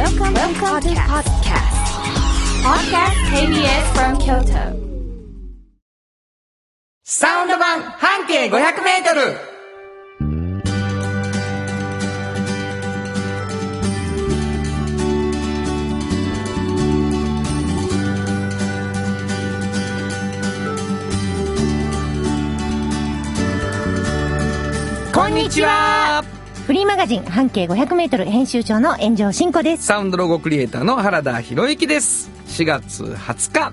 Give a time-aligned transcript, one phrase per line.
[0.00, 1.76] Welcome, Welcome to podcast.
[2.64, 4.64] Podcast KBS from Kyoto.
[7.04, 8.50] サウンド版半径500
[8.82, 9.36] メートル
[25.12, 26.39] こんにちは
[26.70, 29.86] フリーマガジン半径500メートル編集長の炎上真子です。
[29.86, 32.30] サウンドロゴクリエイターの原田博之です。
[32.46, 33.72] 4月20日、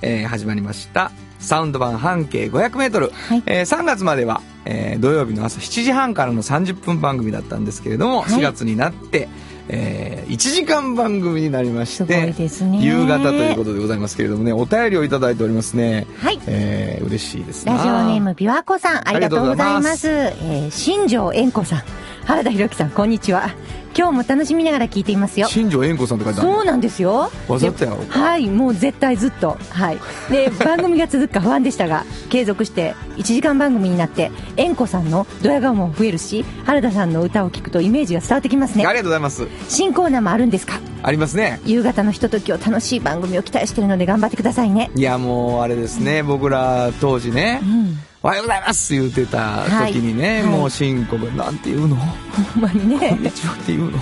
[0.00, 1.10] えー始まりました。
[1.40, 3.10] サウンド版半径500メートル。
[3.10, 9.28] はいえー3月までは、えー土曜日の朝7時半からの30分番組だったんですけれども、はい4月になって、
[9.68, 16.06] え1時間番組になりましすごていですね夕方ということでございますけれどもね、お便りをいただいておりますね。
[16.20, 16.38] はい。
[16.46, 20.06] えー嬉しいですなラジオネーム琵琶湖さん、ありがとうございます。
[20.06, 21.82] いえー新庄円子さん、
[22.26, 23.50] 原田博之さん、こんにちは。
[23.96, 25.46] 今日も楽しみながら聞いていますよ。
[25.46, 27.30] 新庄円子さんって書いてあるそうなんですよ。
[27.48, 29.56] わざとやろではい、もう絶対ずっと。
[29.70, 29.98] はい。
[30.30, 38.92] で、 番組が続くか不安でしたが、継続して1時間番組になって、円子さんのドヤ顔も増えるし、原田さんの歌を聞くとイメージが伝わってきますねあ。
[38.92, 39.46] りがとうございます。
[39.68, 40.80] 新コーナーもあるんですか？
[41.02, 41.60] ありますね。
[41.64, 44.90] 夕方のひとときを楽しい番組を期待してるので頑張ってくださいね。
[44.96, 47.98] いやもうあれですね、僕ら当時ね、うん。
[48.26, 50.50] おはようございます言うてた時にね、はい。
[50.50, 51.94] もう新子がなんて言うの？
[51.94, 53.18] ほんまにこんね。
[53.20, 53.98] にちはって言うの？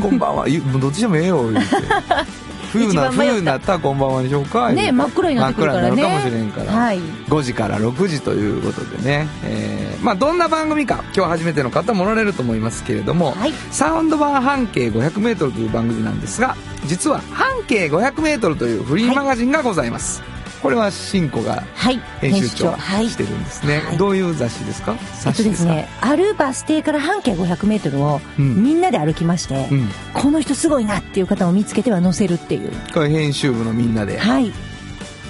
[0.00, 0.46] こんばんは。
[0.80, 1.66] どっちでもええよ言うて。
[2.70, 5.96] 冬な冬になったらこんばんはにしようかね真っ暗になってくるからね。
[5.96, 6.98] 真っ暗になるかもしれんから、はい。
[7.00, 13.52] 5時から6時ということでね、えーまあどんな番組か今日初めての方もおられると思いますけれども、はい。
[13.72, 20.22] サウンド版半径 500m という番組なんですが実は半径 500m というフリーマガジンがございます、
[20.66, 22.00] これは新子がはい。
[22.20, 23.08] 編集長はい。
[23.08, 24.92] してるんですね、はいどういう雑誌ですか？
[24.92, 32.72] えっ雑誌ですか、とですね、あるバス停から半径500メートルをうんみんなで歩きまして、うん、この人すごいなっていう方を見つけては載せるっていう。
[32.92, 34.52] これ編集部のみんなではい。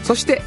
[0.02, 0.42] そして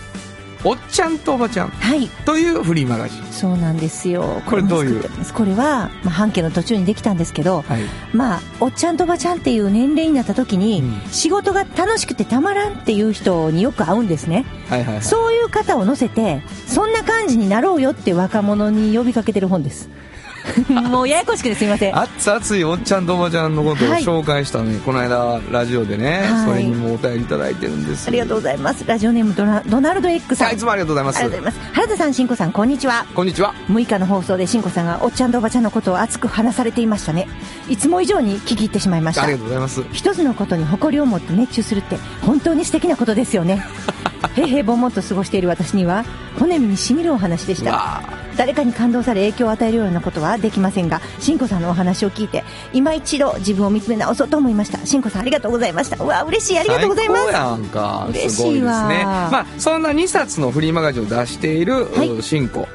[0.65, 2.09] おっちゃんとおばちゃんはい。
[2.25, 4.42] というフリーマガジンそうなんですよ。
[4.45, 5.09] これどういう？
[5.33, 7.81] これは、まあ、半径の途中にできたんですけど、はい
[8.14, 14.45] まあ、おっちゃんとおばちゃんっていう年齢になった時に、うん仕事が楽しくてたまらんっていう人によく会うんですね。
[14.67, 19.89] はいはいはいそういう方を乗せて、そんな感じになろうよって若者に呼びかけてる本です。
[20.70, 21.98] もうややこしくてすみません。
[21.98, 28.83] 熱々いおっちゃんとおばちゃんのことをはい紹介したのに、この間ラジオでね、はいそれにもお便りいただいてるんですありがとうございます。
[28.86, 30.48] ラジオネームドナドナルド X さん。
[30.48, 31.73] はいいつもありがとうございますありがとうございます。
[31.73, 33.05] 原田さん、しんこさん、こんにちは。
[33.14, 37.27] こんにちは6日の放送でしんこさんがおっちゃんとおばちゃんのことを熱く話されていましたね。
[37.67, 39.33] いつも以上に聞き入ってしまいましたあり。
[39.33, 43.64] がとうございます一つのことに誇りを持って熱中するって本当に素敵なことですよね。
[44.36, 46.06] 平々ぼんもんと過ごしている私には
[46.38, 48.02] 骨身にしみるお話でした。
[48.38, 54.85] 誰かに感動され影響を与えるようなことはできませんが、しんこさんのお話を聞いて、今一度自分を見つめ直そうと思いました。
[54.85, 56.03] しんこさんありがとうございました。
[56.03, 57.23] うわ、嬉しい、ありがとうございます。
[57.23, 62.67] 最高やんか嬉しいわいですねまあそんな2冊のフリーマガジンを出している、はいうん新子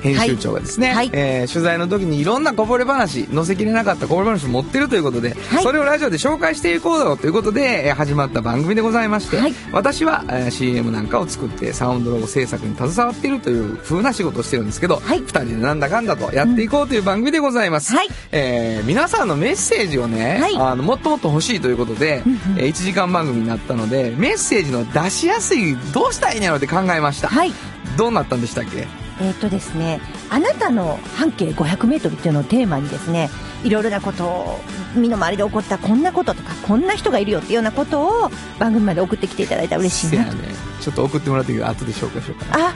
[0.00, 1.10] 編集長がですね、はい。
[1.12, 5.62] えー取材の時にいろんなこぼれ話載せきれなかったこぼれ話を持ってるということで、はい。
[5.62, 9.54] それをラジオで紹介していこうよということで、えー始まった番組でございまして、はい。
[9.72, 15.18] 私は、えー CM なんかを作ってサウンドロゴ制作に携わっているという風な仕事をしてるんですけど、はい。
[15.20, 18.08] 2人でなんだかんだとやっていこうという番組でございます、はい。
[18.32, 20.56] えー皆さんのメッセージをね、はい。
[20.56, 22.22] あのもっともっと欲しいということで、
[22.56, 27.52] え1時間番組になったのでメッセージの出しやすいどうしたらいいんやろうって考えました、はい。
[27.96, 29.07] どうなったんでしたっけ？
[29.20, 33.30] えーっとですね、あなたの半径500メートルっていうのをテーマにですね、
[33.64, 34.60] いろいろなことを、
[34.94, 40.32] 身の回りで起こったこんなこととか、こんな人がいるよっていうようなことを番組まで送ってきていただいたら嬉しいなね
[40.80, 42.68] ちょっと送ってもらっていど後で紹介しようかな。
[42.68, 42.74] あ、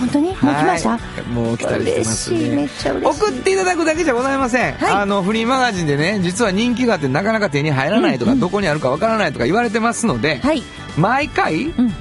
[0.00, 0.28] 本当に？
[0.30, 0.90] もう来ました？
[0.90, 3.22] はいもう来たりしてます嬉しい、めねっちゃ嬉しい。
[3.22, 4.92] 送っていただくだけじゃございません、はい。
[4.92, 8.40] あのフリーマガジンでね実は人気があってなかなか手に入らないとか、うんうん。
[8.40, 10.62] どこにあるかわからないとか言われてますので、はい、
[10.98, 11.92] 毎回うん、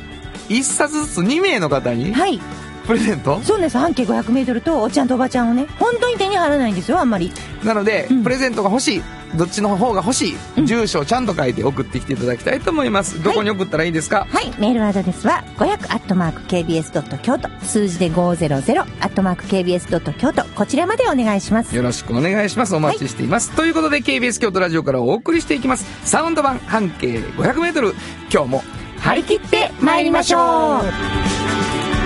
[0.49, 2.41] 1冊ずつ2名の方にはい。
[2.85, 7.31] プレゼント、そうです、半径500メートルとおっちゃんとおばちゃんをね、本当に手に入らないんですよ、あんまり。
[7.63, 8.23] なので、うん。
[8.23, 9.03] プレゼントが欲しい
[9.35, 10.65] どっちの方が欲しい、うん。
[10.65, 13.23] 住所をちゃんと書いて送ってきていただきたいと思います。
[13.23, 21.75] どこに送ったらいいですか、はい、メールアドレスは、500アットマーク KBS ドット京都、数字で500アットマーク KBS ドット京都、こちらまでお願いします。
[21.75, 22.75] よろしくお願いします。
[22.75, 25.85] お待ちしています、ということで KBS 京都ラジオからお送りしていきます。
[26.03, 27.93] サウンド版半径 500m
[28.31, 28.63] 今日も
[28.99, 32.02] 張り切って参りましょう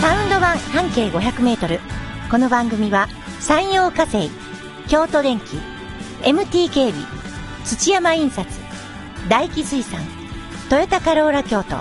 [0.00, 1.80] サウンド版半径500メートル。
[2.30, 3.08] この番組は、
[3.40, 4.30] 山陽火星、
[4.88, 5.58] 京都電機、
[6.22, 7.06] MT 警備、
[7.64, 8.48] 土山印刷、
[9.28, 10.00] 大気水産、
[10.68, 11.76] トヨタカローラ京都、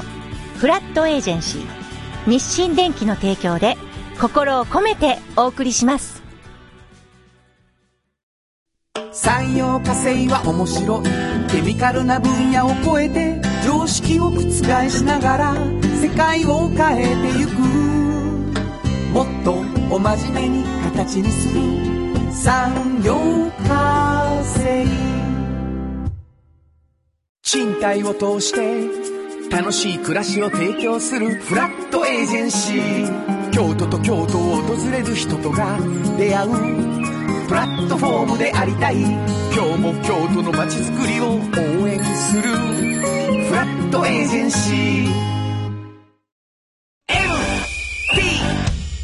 [0.57, 3.77] フラットエージェンシー、日清電機の提供で、
[4.19, 6.21] 心を込めてお送りします。
[9.11, 11.03] 産業化成は面白い
[11.49, 13.41] ケミカルな分野を超えて
[13.79, 14.41] 常識を覆
[14.89, 15.55] しながら
[16.01, 17.51] 世界を変えてゆく。
[19.13, 19.53] もっと
[19.89, 21.61] お真面目に形にする。
[22.29, 23.15] 産業
[23.65, 24.85] 化成
[27.41, 33.51] 賃貸を通して楽しい暮らしを提供するフラットエージェンシー。
[33.51, 35.77] 京都と京都を訪れる人とが
[36.17, 36.51] 出会う
[37.47, 38.97] プラットフォームでありたい。
[39.01, 41.35] 今日も京都の街づくりを
[41.83, 42.98] 応援する。
[43.29, 45.05] フラットエージェンシー。
[47.07, 48.17] MT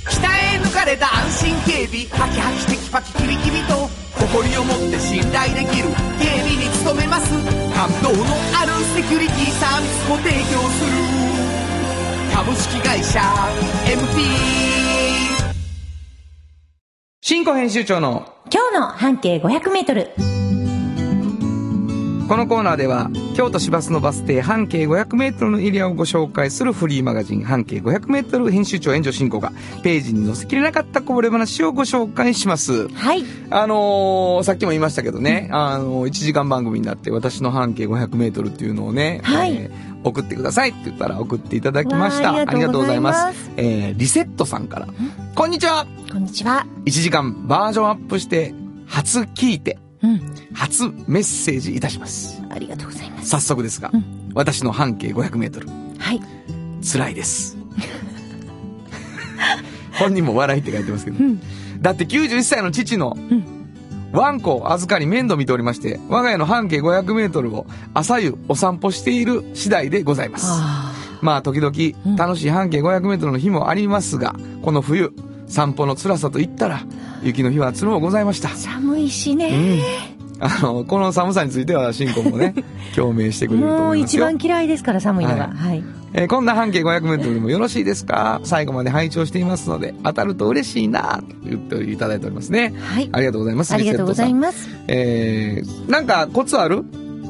[0.09, 2.05] 北へ抜かれた安心警備。
[2.07, 3.87] ハキハキテキパキキビキビと。
[4.17, 5.89] 誇りを持って信頼できる。
[6.19, 7.31] 警備に努めます。
[7.75, 8.25] 感動の
[8.59, 10.91] あるセキュリティサービスも提供する。
[12.33, 13.19] 株式会社。
[13.85, 14.25] MT
[17.21, 18.33] 新庫編集長の。
[18.51, 20.34] 今日の半径500メートル。
[22.27, 29.51] このコーナーでは京都市バスのバス停半径 500m のエリアをご紹介するフリーマガジン半径 500m 編集長援助進行が
[29.83, 32.87] ページに載せきれなかったこぼれ話をご紹介します。
[32.89, 33.23] はい。
[33.51, 42.31] あのーさっきも言いましたけどね、あのー、1時間番組になって私の半径 500m っていうのをね、はいえー送ってくださいって言ったら送っていただきました。
[42.31, 43.87] わあありがとうございますありがとうございます。
[43.89, 44.87] えーリセットさんから。
[45.33, 46.65] こんにちはこんにちは。
[46.85, 48.53] !1 時間バージョンアップして、
[48.85, 50.21] 初聞いて、うん。
[50.53, 52.41] 初メッセージいたします。
[52.49, 53.29] ありがとうございます。
[53.29, 54.31] 早速ですが、うん。
[54.33, 56.21] 私の半径 500m はい。
[56.83, 57.57] 辛いです。
[59.97, 61.39] 本人も笑いって書いてますけど、うん。
[61.81, 63.55] だって91歳の父のん。
[64.11, 70.45] ワンコを預かり面倒見ておりまして我が家の半径 500m を朝夕お散歩している次第でございます。
[70.49, 71.73] あまあ時うん。
[71.73, 75.11] 々楽しい半径 500m の日もありますがこの冬
[75.47, 76.81] 散歩の辛さといったら
[77.23, 79.77] 雪の日はつるもございましたー寒いしうね。
[79.77, 79.81] ん
[80.37, 82.53] あのこの寒さについては新婚もね
[82.93, 85.47] 共鳴してくれるともう思いますよ一番嫌いですから寒いのが。
[85.47, 85.83] はいはい。
[86.13, 88.39] えーこんな半径 500m でもよろしいですか？
[88.45, 92.73] 最後まで拝聴していますので、当たると嬉しいなと言っていただいておりますね。
[92.79, 93.09] はい。
[93.11, 93.73] ありがとうございます。
[93.73, 94.33] ありがとうございす。
[94.35, 94.69] ます。
[94.87, 96.83] えー、なんかコツある？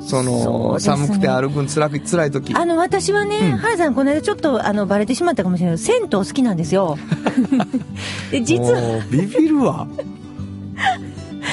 [0.05, 2.53] そのそね寒くて歩くん辛く、辛い時。
[2.53, 6.97] あの、私はね、うん原さん、この間ちょっと、あの、バレてしまったかもしれない銭湯好きなんですよ。
[8.31, 9.87] で、実は、ビビるわ。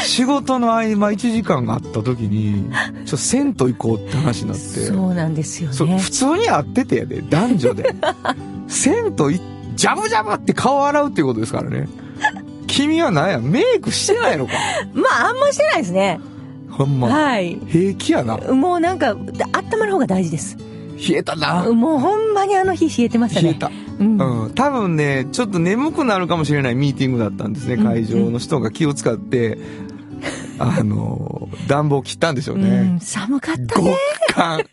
[0.04, 4.62] 仕事の合間1時間があった時に、ちょっと銭湯行こうって話になって。
[4.62, 5.98] そうなんですよね。
[5.98, 7.94] 普通に会っててやで、男女で。
[8.68, 9.40] 銭湯い、
[9.76, 11.88] ジャブジャブって顔洗うっていうことですからね。
[12.66, 14.52] 君は何や、メイクしてないのか。
[14.94, 16.20] まあ、あんましてないですね。
[16.72, 17.08] ほんま。
[17.08, 17.58] はい。
[17.68, 18.36] 平気やな。
[18.38, 20.56] もうなんか、温まる方が大事です。
[21.08, 21.70] 冷えたな。
[21.72, 23.50] もうほんまにあの日冷えてましたね。
[23.50, 23.70] 冷えた。
[24.00, 24.44] うん。
[24.44, 24.54] うん。
[24.54, 27.74] 多分ね、ちょっと眠くなるかもしれないミーティングだったんですね。
[27.74, 29.58] うん会場の人が気を使って、
[30.58, 33.00] あの、暖房切ったんでしょううねん。
[33.00, 33.96] 寒かった極ね。
[34.34, 34.64] 寒。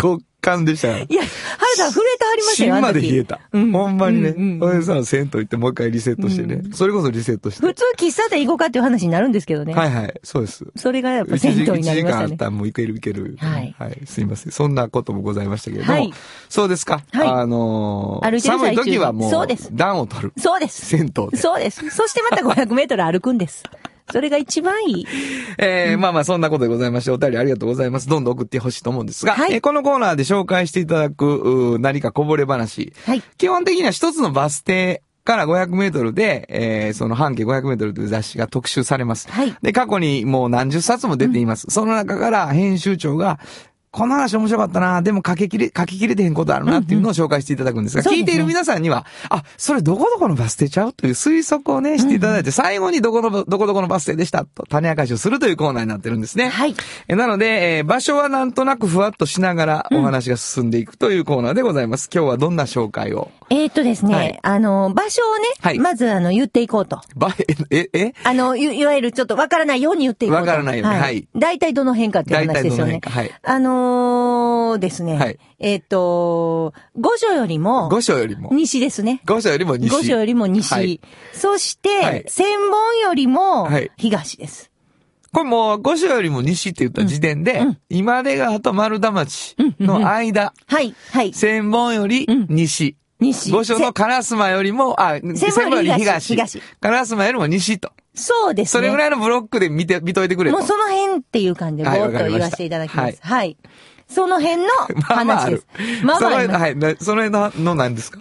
[0.00, 1.06] 極寒でしたよ。
[1.08, 3.40] いや、原さん震えてはりましたよ、芯まで冷えた。
[3.52, 4.28] うんほんまにね。
[4.30, 6.54] うんうんそれでさ、銭湯行ってもう一回リセットしてね。
[6.64, 7.66] うんそれこそリセットして。
[7.66, 9.74] 普通喫茶店行こうかっていう話になるんですけどね。
[9.74, 10.20] はいはい。
[10.22, 10.64] そうです。
[10.76, 12.18] それがやっぱ銭湯になりましたね。
[12.18, 13.36] 間あったらもういけるいける。
[13.38, 13.74] はい
[14.06, 14.52] すいません。
[14.52, 15.92] そんなこともございましたけれども。
[15.92, 16.12] はい
[16.48, 17.02] そうですか。
[17.12, 20.32] はいあのー寒い時はもう、そうです暖を取る。
[20.38, 20.86] そうです。
[20.86, 21.36] 銭湯で。
[21.36, 21.88] そうです。
[21.90, 23.64] そしてまた500メートル歩くんです。
[24.10, 25.06] それが一番いい。
[25.58, 28.08] えーまあまあそんなことでございまして、お便りありがとうございます。
[28.08, 32.92] どんどん送ってほしいと思うんですが、はいえーこのコーナーで紹介していただく、何かこぼれ話。
[33.06, 33.22] はい。
[33.36, 39.30] 基本的には一つのバス停から500メートルで、えーその半径500メートルという雑誌が特集されます。
[39.30, 39.54] はい。
[39.62, 41.66] で、過去にもう何十冊も出ています。
[41.70, 43.38] その中から編集長が、
[43.98, 56.48] この話面白かったな、でも書ききれ、書ききれてへんことあるなっていうのを紹介していただくんですが、そうですね聞いている皆さんには、あ、それどこどこのバス停ちゃうという推測をね、していただいて、最後にどこの、どこどこのバス停でしたと種明かしをするというコーナーになってるんですね。
[56.48, 56.76] はい。
[57.08, 62.08] えなので、えー場所はなんとなくふわっとしながらお話が進んでいくというコーナーでございます。
[62.12, 63.30] 今日はどんな紹介を？
[63.50, 67.00] えーっとですね、はいあの、場所をね、はいまずあの、言っていこうと。
[67.16, 67.34] ば、
[67.70, 68.12] え、え、え？
[68.24, 70.40] あの、いいわゆるちょっとわからないように言っていこうと。
[70.42, 73.00] わからないようにはい大体どの辺かっていう大話ですよね。
[73.04, 73.30] はい。
[73.42, 75.16] あのーですね。
[75.18, 78.50] はいえーっと、五所よりも、五所よりも。
[78.52, 79.20] 西ですね。
[79.26, 79.90] 五所よりも西。
[79.90, 80.72] 五所よりも西。
[80.72, 81.00] はい
[81.32, 84.70] そして、はい千本よりもはい東です。
[85.32, 91.32] これもう、五所よりも西って言った時点で、うん今出川と丸太町の間、はい、はい。
[91.32, 92.96] 千本よりうん西。
[93.20, 93.50] 西。
[93.50, 96.34] 五所の烏丸よりも、あ、千本より東。
[96.34, 97.92] 東烏丸よりも西と。
[98.18, 98.80] そうですね。
[98.80, 100.56] それぐらいのブロックで見て、見といてくれと。
[100.58, 103.18] もうその辺っていう感じでぼはいーっと言わせていただきます。
[103.22, 103.56] はい。
[104.08, 104.68] その辺の
[105.10, 106.04] まあまあある話です。。
[106.04, 108.18] まあまあありそのますはいなその辺のの何ですか？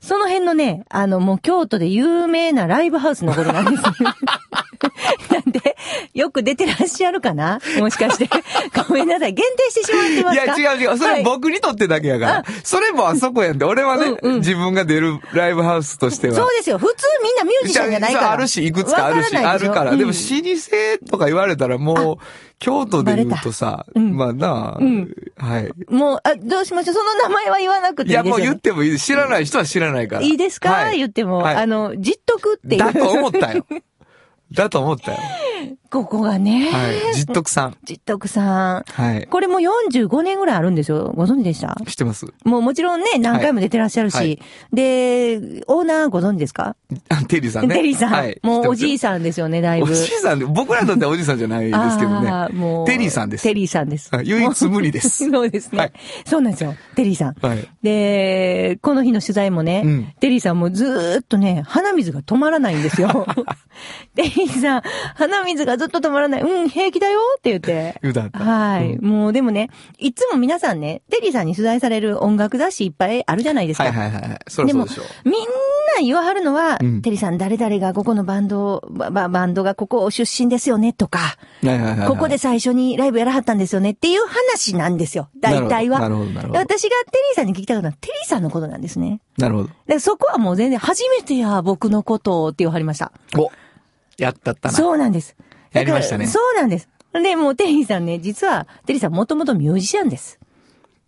[0.00, 3.82] その辺のね、あの、もう京都で有名なライブハウスのことなんです。
[5.30, 5.76] なんで、
[6.14, 7.60] よく出てらっしゃるかな？
[7.78, 8.28] もしかして。
[8.88, 9.32] ごめんなさい。
[9.32, 10.56] 限定してしまってますか？
[10.56, 10.98] いや、違う違う。
[10.98, 12.44] それ僕にとってだけやから。
[12.62, 13.64] それもあそこやんで。
[13.64, 16.34] 俺はね、うんうん自分が出るライブハウスとしては。
[16.34, 16.78] そうですよ。
[16.78, 18.32] 普通みんなミュージシャンじゃないから。
[18.32, 19.92] あるし、いくつかあるし、あるから。
[19.92, 22.24] うんでも、老舗とか言われたらもう、
[22.58, 25.70] 京都で言うとさ、うんまあなあ、うんはい。
[25.88, 26.94] もう、あ、どうしましょう？
[26.94, 28.42] その名前は言わなくていいや、いですよ、ね。
[28.44, 28.98] もう言ってもいい。
[28.98, 30.22] 知らない人は知らないから。
[30.22, 32.80] いいですか、はい言っても、はいあの、じっとくっていう。
[32.80, 33.66] だと思ったよ。
[34.54, 35.18] だと思ったよ。
[35.90, 36.70] ここがね。
[36.72, 37.14] はい。
[37.14, 37.76] 実徳さん。
[37.84, 38.84] じっとくさん。
[38.84, 39.26] はい。
[39.28, 41.12] これも45年ぐらいあるんですよ。
[41.14, 41.76] ご存知でした？
[41.86, 44.16] 知ってますもうもちろんね、何回も出てらっしゃるし。
[44.16, 44.40] はい
[44.72, 46.74] で、オーナーご存知ですか？
[47.08, 47.76] あテリーさんね。
[47.76, 48.12] テリーさん。
[48.12, 48.40] はい。
[48.42, 49.84] もうおじいささんですよね、だいん。
[49.84, 49.92] ぶ。
[49.92, 52.28] おじいさんで、僕らにとってはおじいさんじゃないですけどね。
[52.28, 52.86] あーもう。
[52.86, 54.10] テリーさんですテリーさんです。
[54.14, 55.92] はい唯一無二です そうですね、はい
[56.26, 56.74] そうなんですよ。
[56.96, 57.34] テリーさん。
[57.40, 57.68] はい。
[57.82, 63.26] で、この日の取材もね、うんテリーさんもずーっとね、鼻水が止まらないんですよ。
[64.16, 64.82] テリーさん、
[65.14, 66.42] 鼻水がずっと止まらない。
[66.42, 67.98] うん、平気だよって言って。
[68.02, 68.38] 言うだった。
[68.38, 73.84] はい、うんもうでもね、いつも皆さんね、テリーさんに取材される音楽雑誌いっぱいあるじゃないですか。
[73.84, 74.38] はいはいはいはい。
[74.48, 74.86] そでしょう。
[75.28, 75.34] みん
[75.96, 82.08] な言わはるのは、うんテリーさん誰々がここのバンド、ばばバンドがここ出身ですよねとか、はいはいはいはい。
[82.08, 85.28] ここで最初にライブやらはったんですよねっていう話なんですよ。
[85.40, 86.00] 大体は。
[86.00, 86.60] なるほど、なるほど。
[86.60, 89.20] 私がテリーさんに聞きたかったのは、テリーさんのことなんですね。
[89.38, 89.70] なるほど。
[89.86, 93.12] でそこはもう全然初めてや、僕のことをって言わはりました。
[93.36, 93.50] お
[94.18, 94.74] やったったな。
[94.74, 95.36] そうなんです。
[95.72, 96.88] やりましたねそうなんです。
[97.12, 100.38] で、もうテリーさんね、実は、テリーさんもともとミュージシャンです。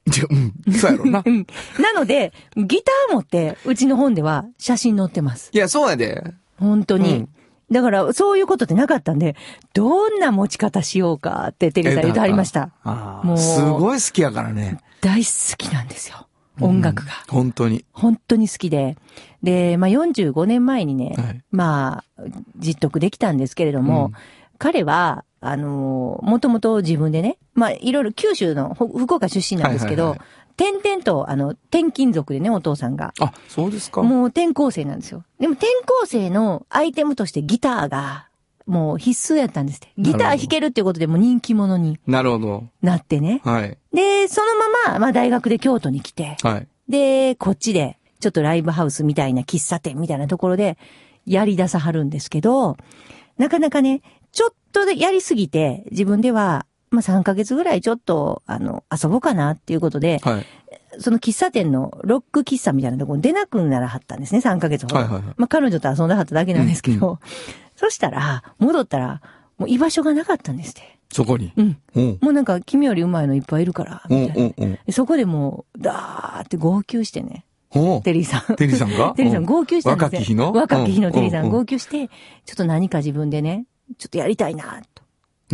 [0.07, 0.73] いやうん。
[0.73, 1.31] そうやろなう。
[1.31, 1.47] ん。
[1.81, 5.51] なので、ギター持って、うちの本では写真載ってます。
[5.53, 6.23] いや、そうやで。
[6.59, 7.17] 本当に。
[7.17, 7.29] うん
[7.69, 9.35] だから、そういうことってなかったんで、
[9.75, 12.71] どんな持ち方しようかってテリーさん言ってはりました。
[13.25, 13.39] もう。
[13.39, 14.79] すごい好きやからね。
[15.01, 16.29] 大好きなんですよ。
[16.61, 17.13] 音楽が。
[17.29, 17.85] 本当に。
[17.93, 18.97] 本当に好きで。
[19.43, 22.23] で、まあ、45年前にね、はいまあ、
[22.59, 24.13] 実得できたんですけれども、うん
[24.59, 33.13] 彼は、あのもともと自分でね、まあ、いろいろ九州のほ福岡出身なんですけど、はいはいはい転々と、あの、転勤族でね、お父さんが。
[33.21, 34.03] あ、そうですか。
[34.03, 35.23] もう転校生なんですよ。
[35.39, 38.26] でも転校生のアイテムとしてギターが、
[38.67, 39.93] もう必須やったんですって。
[39.97, 42.65] ギター弾けるっていうことでもう人気者になるほど。
[42.83, 43.41] なってね。
[43.45, 43.79] はい。
[43.93, 46.69] で、そのまま、まあ大学で京都に来て、はい。
[46.89, 50.79] で、こっちで、ちょっとライブハウスみたいな喫茶店みたいなところで、
[51.27, 52.77] やり出さはるんですけど、
[53.39, 60.47] なかなかね、ちょっとでやりすぎて、自分では、まあ3ヶ月ぐらいちょっと、あの、遊ぼうかなっていうことで、はい。
[60.99, 64.97] その喫茶店のロック喫茶みたいなところに出なくならはったんですね、3ヶ月ほど。
[64.97, 67.19] はいはいはいまあ彼女と遊んだはっただけなんですけど、
[67.77, 69.21] そしたら、戻ったら、
[69.59, 70.99] もう居場所がなかったんですって。
[71.13, 71.53] そこに？
[71.57, 71.79] うん。
[71.95, 72.19] うん。
[72.21, 74.45] もうなんか、君より上手いのいっぱいいるから、うんみたいな。
[74.45, 74.79] うんうん。
[74.87, 77.45] でそこでもう、だーって号泣してね。
[78.05, 78.57] テリーさん。
[78.57, 79.13] テリーさんが？
[79.17, 80.11] テリーさん号泣したんですよ。
[80.11, 80.53] 若き日の？
[80.53, 82.09] 若き日のテリーさうんん号泣して、
[82.45, 83.67] ちょっと何か自分でね、
[83.99, 85.03] ちょっとやりたいな、と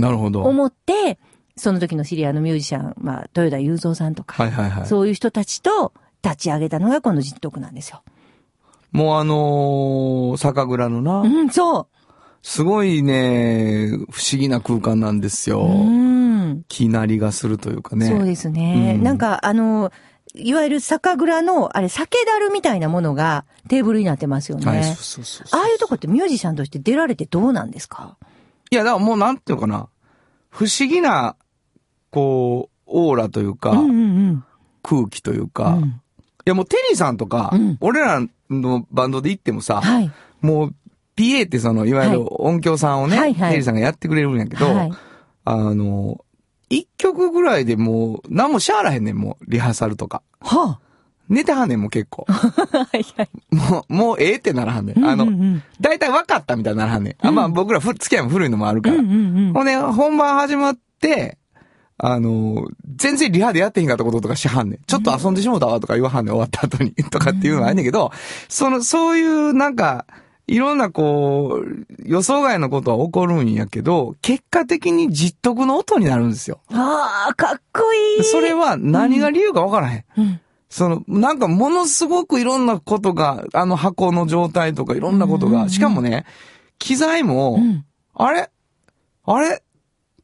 [0.00, 0.42] なるほど。
[0.44, 1.18] 思って、
[1.56, 4.86] その時の知り合いのミュージシャン、まあ、豊田雄三さんとか、はいはいはい。
[4.86, 8.02] そういう人たちと立ち上げたのがこの実徳なんですよ。
[8.92, 11.88] もうあのー、酒蔵のなう、ん、そ
[12.42, 15.54] すごいね、不思議な空間なんですう。
[15.54, 15.60] よ。
[15.62, 15.66] う
[16.54, 16.64] ん。
[16.68, 18.08] 気なりがするというかね。
[18.08, 18.94] そうですね。
[18.96, 19.92] うんなんか、あの、
[20.34, 24.66] いわゆる酒蔵の、あれ、酒樽みたいなものがテーブルになってますよね。
[24.66, 28.16] はい、そうそうそうああいうとこってミュージシャンとして出られてどうなんですか？
[28.70, 29.88] いや、だからもうなんていうのかな。
[30.48, 31.36] 不思議な、
[32.10, 33.92] こう、オーラというか、うんう
[34.32, 34.44] ん
[34.82, 35.78] 空気といううか、ん。
[35.78, 36.00] ういん
[36.46, 38.20] やもうテリーさんとか、うん俺ら
[38.50, 40.10] のバンドで行ってもさ、はい。
[40.40, 40.74] もう
[41.16, 44.92] PA ってその、いわゆはいる音響さんをね、はいはいテリーさんがやってくれるんやけど、はい。
[45.44, 46.24] あの、
[46.70, 50.22] 一曲ぐらいでもう、何もしゃあらへんねん、もう、リハーサルとか。
[50.40, 50.78] は
[51.28, 52.26] 寝てはんねん、もう結構。
[52.28, 52.32] あ。
[52.32, 53.28] はいはい。
[53.50, 55.04] もう、もうええってならはんねん。
[55.04, 57.26] あの、うんうん大体分かったみたいにならはんねん。
[57.26, 58.96] あまあ僕らふ付き合いも古いのもあるから。
[58.96, 61.38] うんうんうんほんで、本番始まって、
[61.98, 64.78] あの、全然リハでやってへんかったこととかしはんねん。
[64.86, 66.92] ちょっと遊んでしもうたわとか言わはんねん、終わった後に。
[66.94, 68.12] とかっていうのはあんねんけど、
[68.48, 70.06] その、そういうなんか、
[70.46, 76.60] いろんなこう、予想外のことは起こるんやけど、結果的に実得の音になるんですよ。
[76.72, 78.24] ああ、かっこいい。
[78.24, 80.04] それは何が理由かわからへん。
[80.18, 86.26] うん、その、なんかものすごくいろんなことが、あの箱の状態とかいろんなことが、うんうんうんしかもね、
[86.78, 87.84] 機材も、うん。
[88.14, 88.50] あれ？
[89.24, 89.62] あれ？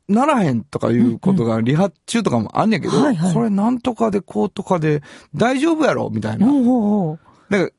[0.09, 5.03] ならへんとかいうことがリハ中とかもあんねんけど、はいはいこれなんとかでこうとかで
[5.35, 6.47] 大丈夫やろみたいな。
[6.47, 6.57] だか
[7.51, 7.71] ら根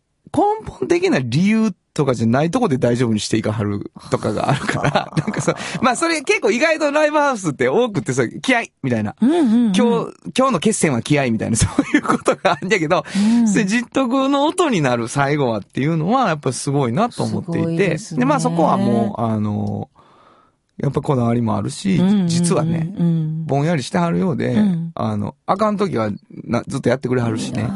[0.64, 9.16] 本的な理由とかじゃないとこで大丈夫にしていかはるとかがあるから、なんかそう、まあそれ結構意外とライブハウスって多くってさ、気合みたいな。
[9.20, 9.74] うんうんうん。
[9.74, 19.90] 今日、今日の決戦は気合みたいな、 そういうことがあるんだけど、うんそれ実得の音になる最後はっていうのは、やっぱすごいなと思っていて、いでまあそこはもう、あの、
[20.78, 23.46] やっぱこだわりもあるし、うんうんうん実はね、うん。
[23.46, 26.12] ぼんやりしてはるようで、うんあの、あかん時は
[26.46, 27.68] なずっとやってくれはるしね。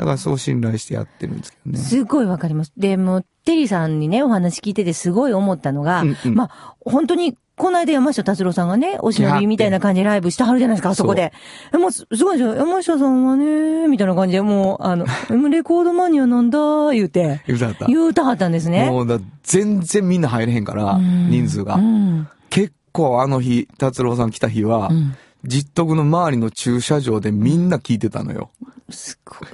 [0.00, 1.78] だからそう信頼してやってるんですけどね。
[1.78, 2.72] すごいわかります。
[2.76, 11.34] で、もう、テリーさんにね、お話聞いててすごい思ったのが、うんうんまあ、本当に、この間山下達郎さんがね、お忍びみたいな感じでライブしてはるじゃないですか、あそこで。
[11.74, 12.54] えもうす、すごいですよ。
[12.54, 15.04] 山下さんはね、みたいな感じで、もう、あの、
[15.50, 16.58] レコードマニアなんだ、
[16.92, 17.86] 言うて、言うてはった。
[17.86, 18.86] 言うたはったんですね。
[18.86, 21.74] もうだ、全然みんな入れへんから、うん人数が。
[21.74, 22.28] うん。
[22.48, 25.14] 結構あの日、達郎さん来た日は、うん
[25.44, 28.50] 実徳の周りの駐車場でみんな聞いてたのよ。
[28.92, 29.48] すごい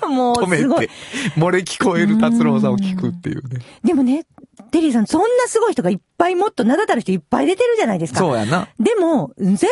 [0.00, 0.08] な。
[0.08, 0.92] も止う、すごいめて。、
[1.36, 3.60] 漏れ聞こえる達郎さんを聞くっていうね。
[3.84, 4.26] でもね、
[4.70, 8.20] テリーさん、そんなすごい人がいっぱいもっと名だたる人いっぱい出てるじゃないですか。
[8.20, 8.68] そうやな。
[8.78, 9.68] でも、全然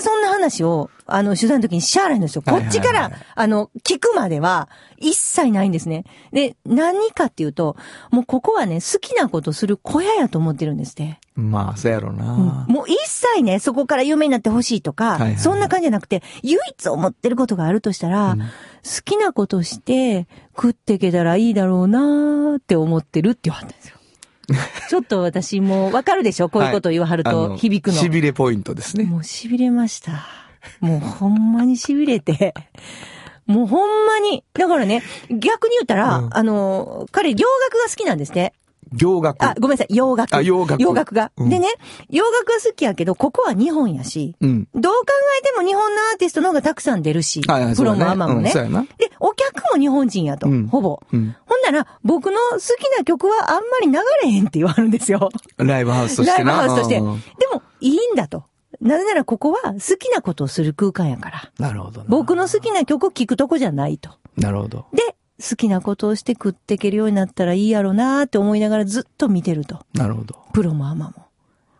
[0.00, 2.42] そんな話を、あの、取材の時にしゃあないんですよ。
[2.42, 6.04] こっちから、あの、聞くまでは、一切ないんですね。
[6.32, 7.76] で、何かっていうと、
[8.10, 11.18] もうここはね、好きなことする小屋やと思ってるんですって。
[11.36, 12.64] まあ、そうやろな。
[12.68, 23.96] もう一切ね、そこから有名になってほしいとか、はいはいそんな感じじゃなくて、唯一思ってることがあるとしたら、うん好きなことして食っていけたらいいだろうなーって思ってるって言わはったんですよ。
[24.88, 26.48] ちょっと私もうわかるでしょ？
[26.48, 28.00] こういうことを言わはるあとの響くの。
[28.00, 29.02] 痺れポイントですね。
[29.02, 30.24] もう痺れました。
[30.78, 32.54] もうほんまに痺れて。
[33.46, 34.44] もうほんまに。
[34.54, 38.52] だからね、逆に言ったら、うんあの、彼洋楽が好きなんですね。
[38.96, 39.42] 行楽。
[39.44, 40.34] あ、ごめんなさい、洋楽。
[40.34, 41.32] あ洋楽洋楽が。
[41.36, 41.68] うんでね、
[42.10, 44.68] 洋楽が好きやけど、ここは日本やし、うん。
[44.74, 45.00] どう考
[45.40, 48.52] えても日本のアーティストの方がたくさん出るし、プロもそうやねアマもね。
[48.54, 51.00] うんで、お客も日本人やと、うんほぼ。
[51.12, 51.36] うん。
[51.46, 55.30] ほんなら、僕の好きな曲はあんまり流れへんって言わはるんですよ。
[55.56, 56.58] ライブハウスとしてな。
[56.58, 56.94] ライブハウスとして。
[56.94, 57.20] でうんも、
[57.80, 58.44] いいんだと。
[58.80, 61.50] なぜならここは好きなことをする空間やから。
[61.58, 62.06] なるほどな。
[62.08, 64.10] 僕の好きな曲を聴くとこじゃないと。
[64.36, 64.86] なるほど。
[64.92, 69.84] で、好きなことをして食っていけるようになったらいいやろなーって思いながらずっと見てると。
[69.94, 70.36] なるほど。
[70.52, 71.26] プロもアマも。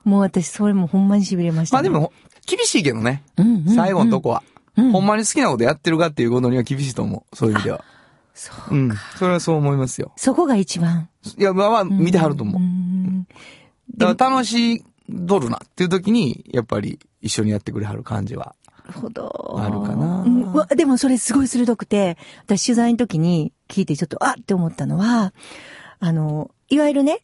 [0.04, 1.88] もう私、それもほんまに痺れました、ね。
[1.88, 2.12] まあでも、
[2.46, 3.22] 厳しいけどね。
[3.36, 4.42] うんうんうん最後のとこは。
[4.76, 7.36] うんほんまに好きなことやってるかっていうことには厳しいと思う。
[7.36, 7.82] そういう意味では。
[8.34, 8.74] そう。
[8.74, 8.92] うん。
[9.18, 10.12] それはそう思いますよ。
[10.16, 11.08] そこが一番。
[11.38, 12.64] いや、まあまあ、見てはると思うう。
[12.64, 13.26] ん
[13.96, 18.54] だから楽しどるなっていう時に、やっぱり一緒にやってくれはる感じは。
[18.86, 19.56] なるほど。
[19.58, 25.32] あるかなうんでもそれすごい鋭くて、私取材の時に聞いてちょっと、あって思ったのは、
[25.98, 27.20] あの、いわゆるね、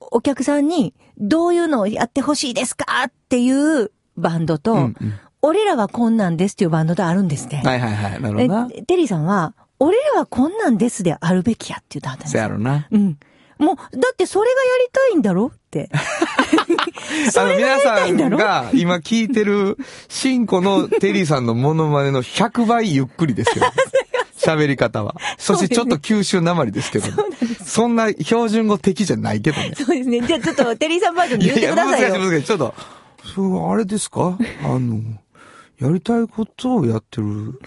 [0.00, 3.50] お客さんにどういうのをやってほしいですかってい
[3.82, 4.94] うバンドと、うんうん
[5.42, 7.62] 俺らはこんなんですっていうバンドとあるんですね。
[7.64, 8.20] はいはいはい。
[8.20, 12.54] なるほどテリーさんは、俺らはこんなんですであるべきやって言ったんですそうやよ。
[12.54, 12.88] ろな。
[12.90, 13.18] うん。
[13.58, 15.88] もう、だってそれがやりたいんだろって。
[17.32, 19.76] そあの、皆さんが今聞いてる、
[20.08, 23.64] シンコのテリーさんのモノマネの100倍ゆっくりですよ。
[24.36, 25.16] 喋り方は。
[25.38, 27.06] そしてちょっと九州なまりですけど、
[27.64, 29.72] そんな標準語的じゃないけどね。
[29.76, 30.20] そうですね。
[30.20, 32.08] じゃあちょっとテリーさんバージョンで言ってくださいよ。
[32.10, 32.46] 難しい難しい。
[32.46, 32.74] ちょっと、
[33.34, 34.38] そう、あれですか？
[34.64, 35.00] あの、
[35.80, 37.58] やりたいことをやってる。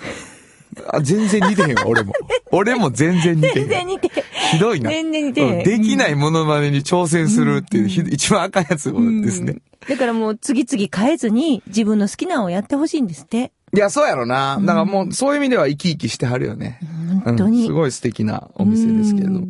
[0.87, 2.13] あ、全然似てへんわ、俺も。
[2.51, 3.53] 俺も全然似てへん。
[3.55, 4.11] 全然似て。
[4.51, 4.89] ひどいな。
[4.89, 9.57] 全然似てへんうんできないモノマネに挑戦するっていう、ひ一番赤いやつですね。
[9.87, 13.51] だからもう次々変えずに自分の好きなのをやってほしいんですって。
[13.75, 14.57] いや、そうやろな。
[14.61, 16.79] だからもう、そういう意味では生き生きしてはるよね。
[17.23, 17.61] 本当に。
[17.61, 19.41] うんすごい素敵なお店ですけれど。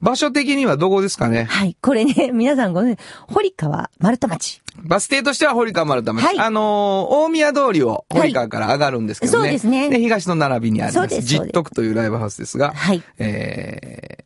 [0.00, 1.44] 場所的にはどこですかね？
[1.44, 1.76] はい。
[1.80, 2.98] これね、 皆さんご存知、
[3.28, 4.62] 堀川丸太町。
[4.84, 6.24] バス停としては堀川丸太町。
[6.24, 9.48] はいあのー大宮通りを堀川から上がるんですけどね。
[9.48, 11.16] はいそうですねで、東の並びにありそうます。
[11.16, 13.02] ですそうです実徳というライブハウスですが、はい。
[13.18, 14.18] え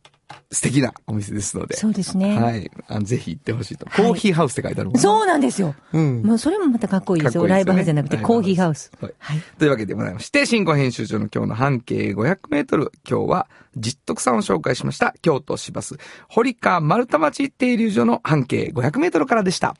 [0.53, 1.77] 素敵なお店ですので。
[1.77, 2.37] そうですね。
[2.37, 2.69] はい。
[2.87, 3.85] あのぜひ行ってほしいと。
[3.85, 5.75] はいコーヒーハウスって書いてあるもんなそうなんですよ。
[5.93, 6.23] うん。
[6.23, 7.43] もうそれもまたかっこいいですよ。
[7.43, 8.91] かっこいいですよねライブハウスじゃなくてコーヒーハウス。
[8.99, 9.41] はいはい。
[9.57, 12.91] というわけでございまして、新語編集長の今日の半径500メートル。
[13.09, 15.15] 今日は、実徳さんを紹介しました。
[15.21, 15.95] 京都市バス、
[16.27, 19.77] 堀川丸太町停留所の半径500メートルからでした。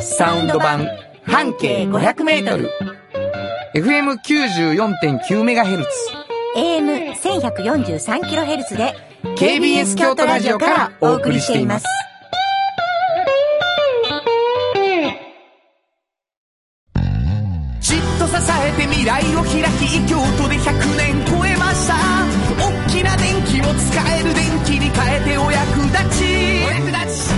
[0.00, 0.88] サウンド版、
[1.24, 2.70] 半径500メートル。
[3.74, 5.90] FM94.9 メガヘルツ。
[6.56, 9.05] AM1143kHz で
[9.36, 11.84] KBS 京都ラジオからお送りしています。
[17.80, 21.96] じっと支えて未来を開き京都で100年超えました。
[22.58, 26.24] 大きな電気を使える電気に変えてお役立ち。
[26.64, 27.34] お役立ち。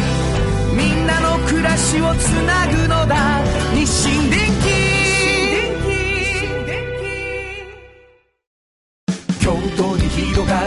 [0.76, 3.47] みんなの暮らしをつなぐのだ。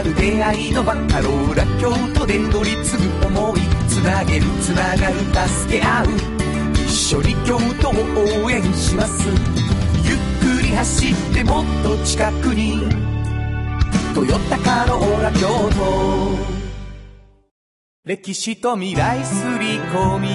[0.00, 5.14] がる出会いの場カローラ京都で乗り継ぐ思いつなげるつながる
[5.48, 6.06] 助け合う。
[6.74, 9.28] 一緒に京都を応援します。
[9.28, 12.86] ゆっくり走ってもっと近くに
[14.14, 16.38] 「トヨタカローラ京都」
[18.04, 20.28] 歴史と未来すり込み。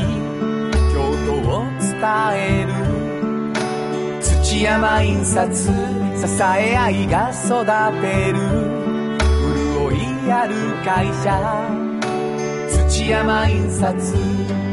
[0.93, 1.99] 京都を伝
[2.33, 2.73] える。
[4.21, 5.71] 土山印刷支
[6.41, 7.65] え合いが育
[8.01, 8.66] てる。
[10.31, 11.87] ある会社。
[12.89, 14.66] 土山印刷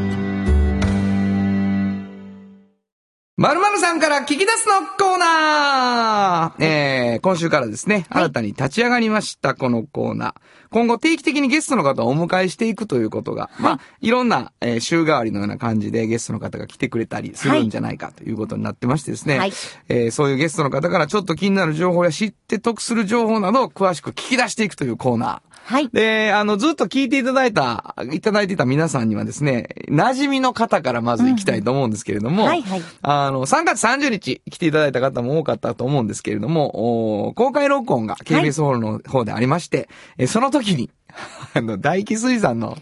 [3.36, 6.64] まるまるさんから聞き出すのコーナー。
[6.64, 10.34] えー、今週からですね、新たに立ち上がりました、このコーナー。
[10.70, 19.52] 今後定期的にゲストの方をお迎えしていくということが、まあ、いろんな、えー週替わりのような感じでゲストの方が来てくれたりするんじゃないかということになってましてですね、はい。
[19.88, 25.53] えーそういうゲストの方からちょっと気になる情報や知って得する情報などを詳しく聞き出していくというコーナー。
[25.66, 25.88] はい。
[25.88, 32.82] で、あの、ずっと聞いていただいた、いただいてた皆さんにはですね、馴染みの方からまず行きたいと思うんですけれども、はいはい。
[33.00, 40.90] あの、3月30日来ていただいた方も多かったと思うんですけれども、お公開録音が KBS ホールの方でありまして、えその時に、
[41.54, 42.76] あの、大気水産の、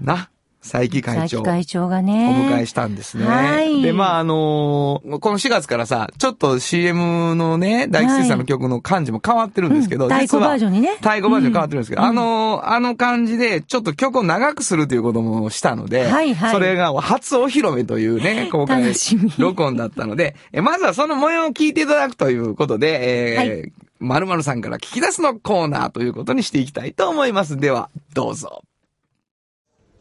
[0.00, 0.30] な、
[0.62, 1.42] 佐伯会長。
[1.42, 2.48] 会長がおね。
[2.50, 3.24] 迎えしたんですね。
[3.24, 18.92] はいで、まあ、あのーこの4月からさ、ちょっと CM のね、大吉水産の曲の感じも変わってるんですけど、うん太鼓バージョンにね太鼓バージョン変わってるんですけど、あのーあの感じで、ちょっと曲を長くするということもしたので、はいはいそれが初お披露目というね、 公開
[19.38, 27.56] 録音だったので、えまずはその模様を聞いていただくということで、えーは〇〇さんから聞き出すのコーナーということにしていきたいと思います。
[27.56, 28.62] では、どうぞ。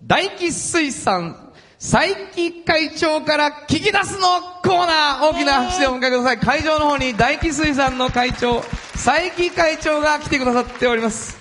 [0.03, 4.27] 大吉水産、佐伯会長から聞き出すの
[4.63, 6.37] コーナー大きな拍手でお迎えください。
[6.37, 8.61] 会場の方に大吉水産の会長、
[8.93, 11.37] 佐伯会長が来てくださっております。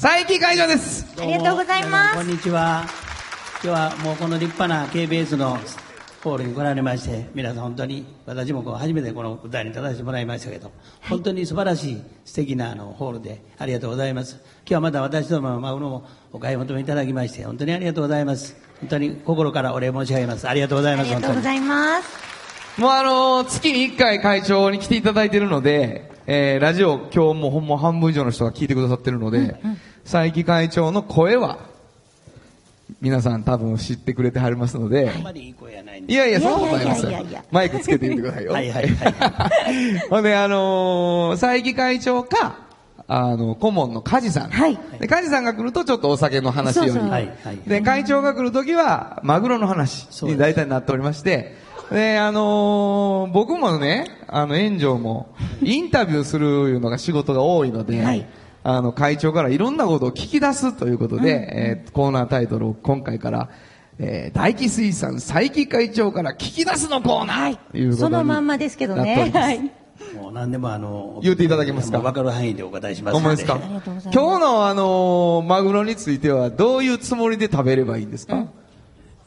[0.00, 1.06] 佐伯会長です。
[1.18, 2.84] ありがとうございますこんにちは。
[3.62, 5.58] 今日はもうこの立派な KBS の
[6.24, 14.36] ホールに来られまして、皆さん本当に、私もこう初めてこの舞台に立たせてもらいましたけど、本当に素晴らしい素敵なあのホールでありがとうございます。
[14.36, 18.56] 今日はまた私どものマグロもお買い求めいただきまして、本当にありがとうございます。
[18.80, 20.48] 本当に心からお礼申し上げます。
[20.48, 21.12] ありがとうございあます。
[21.12, 21.34] 本当に。
[21.34, 22.80] りがとうございます。
[22.80, 29.60] もうあのー月に1回会長に来ていただいてるので、えー、ラジオ今日もほんま半分以上の人が聞いてくださってるので、
[30.04, 31.73] 佐伯会長の声は、
[33.04, 35.10] 皆さん多分知ってくれてはりますので。
[35.14, 36.14] あん、まりいい声やないんで。
[36.14, 37.20] いやいや、そんなことありませんいやいや。
[37.20, 38.52] いやいやマイクつけてみてくださいよ。
[38.52, 42.60] はいはいはい ほんで、あのー、佐伯会長か、
[43.06, 44.48] あの、顧問の梶さん。
[44.48, 44.78] はい。
[44.98, 46.90] で、梶さんが来るとちょっとお酒の話より。
[46.92, 47.10] そうそう。
[47.10, 47.58] はいはい。
[47.66, 51.56] で、会長が来るときは、マグロの話に大体なっておりまして、
[51.90, 55.28] で、あのー僕もね、あの、炎上も、
[55.62, 58.26] インタビューするいうのが仕事が多いので、はい
[58.64, 63.50] あの、会長からいろんなことを聞き出すということで、えーコーナータイトルを今回から、
[63.98, 67.56] えー大気水産佐伯会長から聞き出すのコーナー、はい。
[67.56, 69.30] ということにそのまんまですけどね。
[69.32, 69.70] はい。
[70.16, 72.00] もう何でもあの、言っていただけますか？
[72.00, 78.48] 分かる範囲でお答えしますの今日のあのーマグロについてはどういうつもりで食べればいいんですか、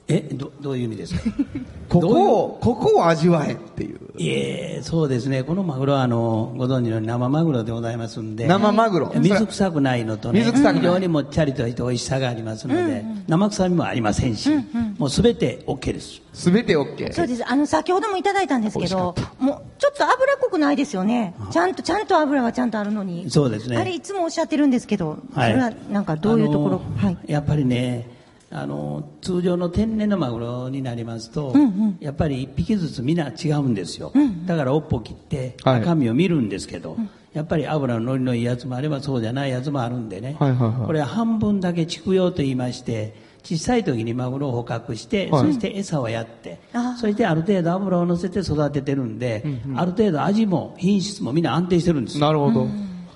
[0.09, 1.21] え、ど、どういう意味ですか？
[1.89, 3.99] ここを、ここを味わえっていう。
[4.17, 5.43] いえ、そうですね。
[5.43, 8.45] このマグロは、あの、ご存知のように生マグロでございますんで。
[8.47, 14.49] 生マグロ水臭くないのとね、水臭くない非常にもっちゃりとして美味しさがありますので、生臭みもありませんし、
[14.97, 16.21] もうすべて OK です。
[16.33, 17.11] すべて OK。
[17.13, 17.43] そうです。
[17.49, 21.33] あの、先ほどもいただいたんですけど、もう、ちょっと脂っこくないですよね。
[21.51, 23.29] ちゃんと、ちゃんと脂はちゃんとあるのに。
[23.29, 27.17] そうですねあれ、いつもおっしゃってるんですけど、はいそれは、なんか、どういうところ、はい。
[27.27, 28.16] やっぱりね、
[28.49, 31.53] あの、通常の天然のマグロになりますと、
[31.99, 34.13] やっぱり一匹ずつみんな違うんですよ。
[34.45, 36.97] だから尾っぽ切って、はい中身を見るんですけど、
[37.33, 40.37] やっぱり油の乗りのいいやつもあればそうじゃないやつもあるんでね。
[40.39, 49.43] はいはいはいこれは半分だけ畜養と言いまして、小さい時にマグロを捕獲して、はいそして餌をやってあ、そしてある程度油を乗せて育ててるんで、
[49.75, 52.25] ある程度味も品質もみんな安定してるんですよ。
[52.25, 52.65] なるほど。
[52.65, 52.71] だ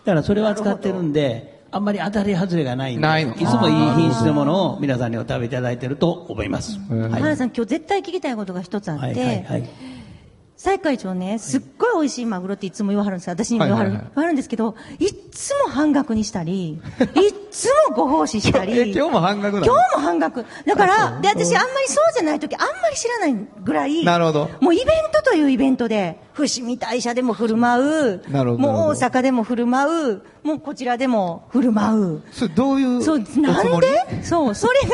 [0.06, 3.34] からそれは使ってるんで、あんまり当たり外れがないんで、ないの？
[3.34, 6.80] いつもいい品質のものを皆さんにお食べいただいてると思います。
[6.90, 9.70] うんはい原さん、今日絶対聞きたいことが一つあって、はいはいはい。
[10.58, 13.34] 西会長ね、すっごい美味しいマグロっていつも言わはるんですよ。
[13.34, 16.72] 私にも言わはる,、はいはいはいはるんですけど、いっつも半額にしたり、
[17.16, 18.78] いっつもご奉仕したり。
[18.78, 20.46] え今日も半額なの今日も半額。
[20.66, 24.04] だから、で、私あんまりそうじゃない時、あんまり知らないぐらい。
[24.06, 27.82] なるほどもうイベントというイベントで、伏見大社でも振る舞
[28.16, 28.24] う。
[28.30, 30.22] なるほどもう大阪でも振る舞う。
[30.44, 32.22] もうこちらでも振る舞う。
[32.32, 33.26] それどういうそう、なん
[33.82, 34.24] で？
[34.24, 34.92] そう、それがも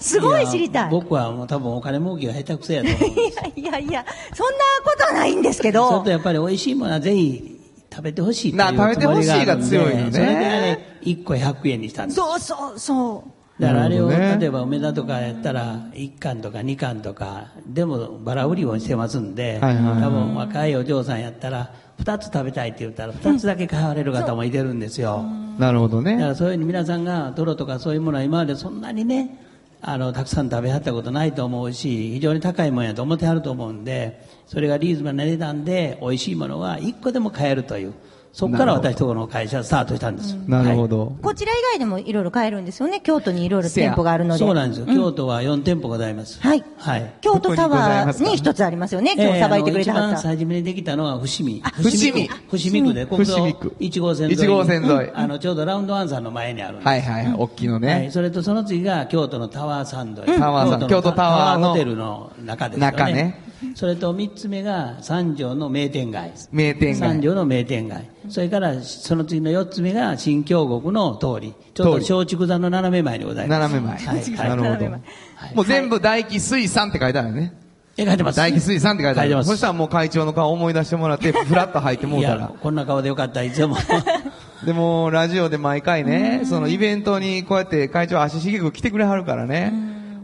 [0.00, 0.82] う、すごい知りたい。
[0.84, 3.18] や僕はもう多分お金儲けが下手くそやと思う。
[3.18, 4.04] いやいやいや、
[4.34, 5.88] そんなことはないんですけど。
[5.90, 7.57] それとやっぱり美味しいものはぜひ
[7.98, 12.16] 食べてほしいっていうな食べてほしいが強いよねそれでね、1個100円にしたんです。
[12.16, 13.24] そうそうそ
[13.58, 13.60] う。
[13.60, 25.24] だからあれを、ね例えば梅田とかやったら、1貫とか2貫とか、でもバラ売りをしてますんで、はいはいはい多分若いお嬢さんやったら、2つ食べたいって言ったら、2つだけ買われる方もいてるんですよ。
[25.58, 26.12] なるほどね。
[26.12, 29.44] だからそういうふうに皆さんがトロとかそういうものは今までそんなにね、
[29.80, 37.92] あの、たくさん食べはったことないと思うし、非常に高いもんやと思ってはると思うんで、それがリーズナブルな値段で美味しいものが一個でも買えるという、
[38.32, 40.34] そこから私とこの会社スタートしたんです。
[40.46, 41.16] なるほはいど。
[41.22, 43.00] こちら以外でもいろいろ買えるんですよね。
[43.00, 44.38] 京都にいろいろ店舗があるので。
[44.38, 44.86] そうなんですよ。
[44.86, 46.40] 京都は4店舗ございます。
[46.40, 47.14] はいはい。
[47.20, 49.14] 京都タワーに一つありますよね。
[49.16, 50.22] 今日さばいてくれたえーあの一番。
[50.22, 51.60] 最初にできたのは伏見。
[51.60, 54.42] 伏見区伏見区で、国道伏見区1号線沿いに。
[54.44, 56.86] 1号線沿いあの、ちょうどラウンドワンさんの前にあるんです。
[56.86, 58.10] はいはい、大きいのはい、ね。
[58.12, 62.92] それとその次が京都のタワーサンドタワーサンド京都タワーのホテルの中ですよね。
[62.92, 66.32] 中ねそれと三つ目が三条の名店街。
[66.52, 67.08] 名店街。
[67.10, 68.08] 三条の名店街。
[68.28, 71.54] それからその次の四つ目が新京極の通り。
[71.74, 73.60] ちょうど通り松竹座の斜め前にございます。
[73.60, 73.98] 斜め前。
[73.98, 74.16] はい。
[74.16, 74.90] はいなるほど。
[75.54, 77.54] もう全部大気水産って書いてあるよね。
[77.96, 78.36] え、書いてます。
[78.36, 79.44] 大気水産って書いてある。
[79.44, 83.76] そしたらもう会長の顔思い出してもらって、フラッと入ってもうたら。、こんな顔でよかった、いつでも。
[84.64, 89.72] でも、ラジオで毎回ね、そのイベントにこうやって会長足しげく来てくれはるからね、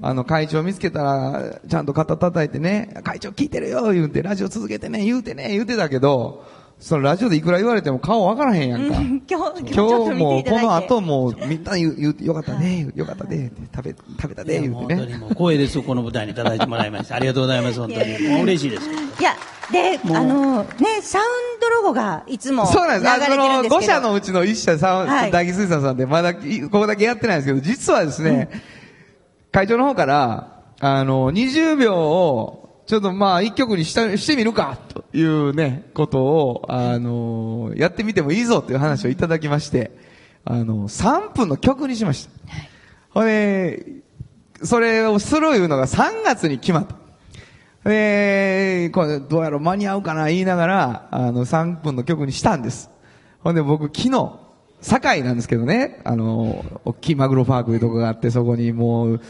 [0.07, 6.45] あの会長見つけたら、ちゃんと肩叩いてね、会長聞いてるよ言うて、ラジオ続けてね、言うてね、言うてたけど、
[6.79, 8.97] そのラジオでいくら言われても顔わからへんやんか。
[9.27, 10.45] 今日、今日も。
[10.45, 15.19] この後もみんな言う、言うてよかったね、よかったね、食べ、食べたね、言うてね本当に。
[15.19, 17.15] もう光栄です、この舞台にいただいてもらいまして。
[17.15, 18.29] ありがとうございます、本当に。
[18.29, 18.91] もう嬉しいです。
[18.91, 19.35] いや、
[19.73, 20.69] で、あの、ね、
[21.01, 21.25] サウン
[21.63, 23.11] ドロゴがいつもそうなんです。
[23.11, 23.81] あの、5ですけど。
[23.81, 28.51] 社のうちの1社さん、はい大吉水産さんで、まだ、いここだけやってないんですけど、実はですね、
[29.55, 39.93] 会長の方から、あの、20秒を、ちょっとまあ、一曲にした、してみるか、というね、ことを、あの、やってみてもいいぞという話をいただきまして、
[40.45, 42.31] あの、3分の曲にしました。
[43.11, 43.81] ほ、れ、
[44.65, 47.89] それをするいうのが3月に決まった。
[47.89, 52.91] で、これどうやろう間に合うかな言いながら、あの、3分の曲にしたんです。
[53.39, 54.44] ほんで僕昨日、
[54.85, 59.21] 堺なんですけどね、あの、大きいマグロパークいうとこがあって、そこにもう、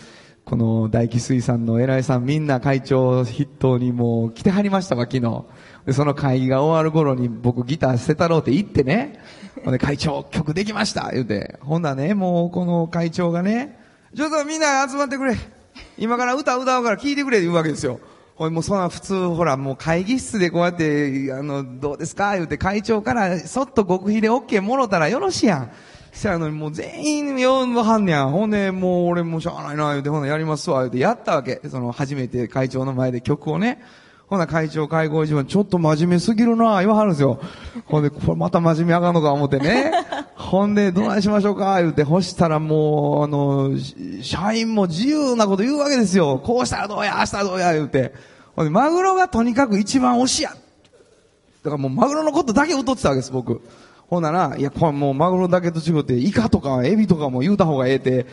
[0.45, 5.45] この大気水産の偉いさんみんな会長筆頭にもう来てはりましたわ、昨日。
[5.87, 9.21] で、その会議が終わる頃に僕ギター捨てたろうって言ってね、
[9.65, 13.79] ほんで会長曲できました言うて、ほんなね、もうこの会長がね、
[14.15, 15.35] ちょっとみんな集まってくれ。
[15.99, 18.01] 今から歌歌うから聞いてくれって言うわけですよ。
[18.37, 22.35] ほいもうそんな普通、ほら、もう会議室でこうやって、あの、どうですか？
[22.35, 25.71] 言うて会長からそっと極秘で OK もろたらよろしいやん。
[26.13, 28.31] そやのにもう全員呼んはんねやん。
[28.31, 31.61] ほんで、もう俺もうしゃあないな、言うて、ほんなやりますわ、言うてやったわけ。
[31.69, 33.81] その、初めて会長の前で曲をね。
[34.27, 37.41] ほな会長会合一番ちょっと真面目すぎるな、言わはるんですよ。
[37.87, 39.93] ほんで、これまた真面目あかんのか思ってね。
[40.55, 43.73] ほんで、どないしましょうか、言うて、干したらもう、あの、
[44.23, 46.41] 社員も自由なこと言うわけですよ。
[46.45, 48.15] こうしたらどうや、ああしたらどうや、言うて。
[48.55, 50.51] ほんで、マグロがとにかく一番推しや。
[50.51, 53.63] だからもうマグロのことだけ歌ってたわけです、僕。
[54.09, 58.27] ほんなら、いや、これもうマグロだけと違って、イカとかエビとかも言うた方がええって、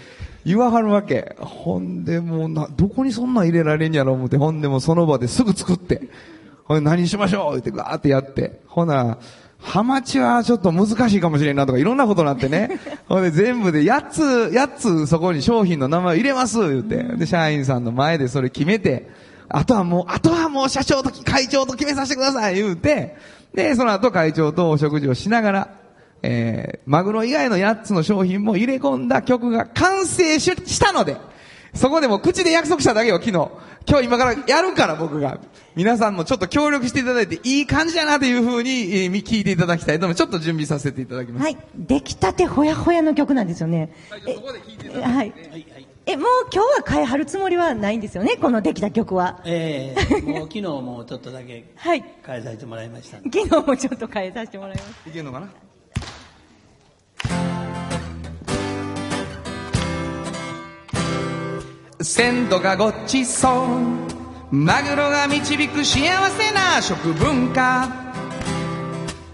[0.45, 1.35] 言わはるわけ。
[1.39, 6.09] ほんで、もうな、どこにそんなん入れられんやろ思って、ほんでもその場ですぐ作って、
[6.65, 9.17] ほんで何しましょう言ってガーってやって、ほんなら、
[9.61, 12.79] ハマチはちょっと難しいかもしれんなとかいろんなことになってね。
[13.07, 14.21] ほんで全部で8つ、
[14.53, 14.67] 8
[15.03, 17.03] つそこに商品の名前を入れます言って。
[17.03, 19.09] で、社員さんの前でそれ決めて、
[19.47, 23.15] あとはもう、あとはもう社長と会長と決めさせてください言うて、
[23.53, 25.67] で、その後会長とお食事をしながら、
[26.23, 31.17] えー、マグロ以外の8つの商品も入れ込んだ曲が完成ししたので、
[31.73, 33.31] そこでもう口で約束しただけよ、昨日。
[33.87, 35.39] 今日今からやるから僕が。
[35.75, 40.13] 皆さんもちょっと協力していただいて、いい感じだなというふうに、えー聞いていただきたいと思。
[40.15, 41.43] ちょっと準備させていただきます。
[41.43, 41.57] はい。
[41.75, 43.93] 出来たてほやほやの曲なんですよね。
[44.27, 45.33] えはい。
[46.05, 49.39] え、もう今日は変えはるつもりはないんですよね、このできた曲は。
[49.45, 52.03] ええもう昨日もちょっとだけはい。
[52.25, 53.17] 変えさせてもらいました。
[53.17, 55.09] 昨日もちょっと変えさせてもらいます。
[55.09, 55.47] いけるのかな？
[62.03, 63.65] 鮮度がごちそ
[64.51, 64.55] う。
[64.55, 67.89] マグロが導く幸せな食文化。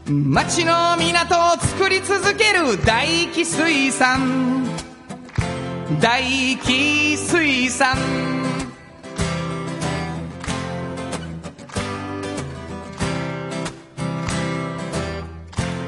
[0.07, 4.65] 町の港を作り続ける大気水産。
[6.01, 7.97] 大気水産。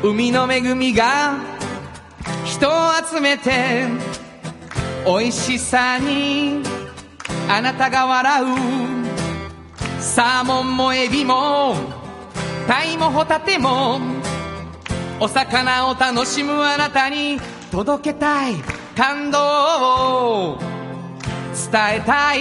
[0.01, 1.37] 海の恵みが
[2.45, 2.71] 人を
[3.05, 3.85] 集めて
[5.05, 6.61] 美味しさに
[7.49, 8.45] あなたが笑う。
[9.99, 11.75] サーモンもエビも
[12.67, 13.99] タイもホタテも
[15.19, 17.37] お魚を楽しむあなたに
[17.71, 18.55] 届けたい
[18.95, 20.59] 感動を
[21.71, 22.39] 伝えたい。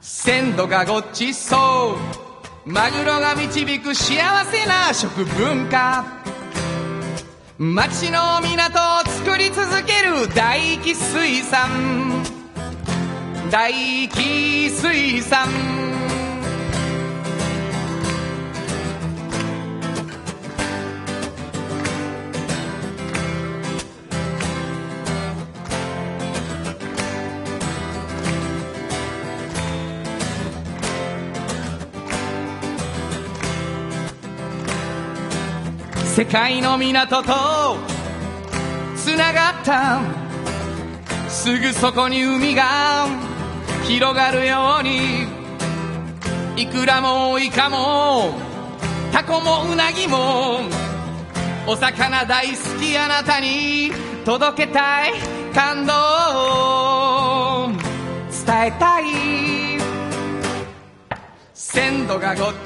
[0.00, 2.70] 鮮度がごちそう。
[2.70, 6.21] マグロが導く幸せな食文化。
[7.62, 12.24] 町の港を作り続ける大気水産。
[13.52, 15.91] 大気水産。
[36.22, 37.32] 世界の港と
[38.94, 40.00] つながった
[41.28, 43.08] すぐそこに海が
[43.88, 45.26] 広がるように。
[46.56, 48.34] いくらもイカも。
[49.10, 50.60] タコもウナギも。
[51.66, 53.90] お魚大好きあなたに
[54.24, 55.14] 届けたい。
[55.52, 55.92] 感動
[57.64, 57.72] を。
[58.46, 59.71] 伝えたい。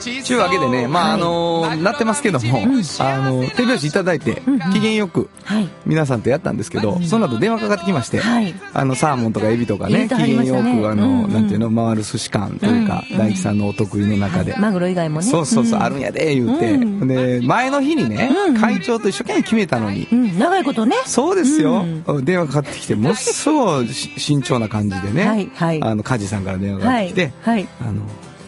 [0.00, 2.62] ちちゅうわけでね、まあ、あのなってますけども、
[3.00, 4.42] あの、手拍子いただいて、
[4.72, 5.68] 機嫌よく、はい。
[5.84, 8.54] 皆さんとやったんですけど、その後電話かかってきまして、はい。
[8.72, 11.24] あの、サーモンとかエビとかね、機嫌よく、あの、うん。
[11.24, 11.32] うん。
[11.32, 14.54] なんていうの、回る寿司館というか、大吉さんのお得意の中で。
[14.56, 15.26] マグロ以外もね。
[15.26, 15.82] そうそうそう、ん。
[15.82, 16.72] あるんやで、言うて。
[16.72, 17.08] うん。
[17.08, 18.56] で、前の日にね、うん。
[18.56, 20.96] 会長と一生懸命決めたのに、うん、長いことね。
[21.06, 27.32] そうですよ、う電話かかってきて、ものすごいし慎重な感じでね、あの、梶さんから電話がかかはいってきて、。
[27.42, 27.68] はい。
[27.80, 28.02] あの、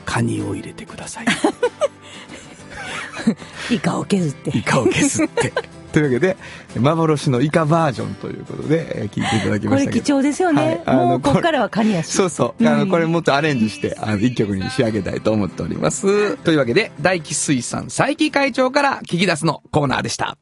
[0.09, 1.27] カニを入れてください。
[3.75, 4.57] イカを削って。
[4.57, 5.53] イカを削って。
[5.93, 6.37] というわけで、
[6.79, 10.05] 幻のイカバージョンということで、えー聞いていただきこれましたけど。
[10.05, 10.63] 貴重ですよね。
[10.63, 12.07] はいあのもうこっからはカニやし。
[12.07, 12.67] そうそう。
[12.67, 16.37] あの、うんこれもっとアレンジして、あの、一曲に仕上げたいと思っております。
[16.39, 20.39] というわけで、大気水産佐伯会長から聞き出すのコーナーでした。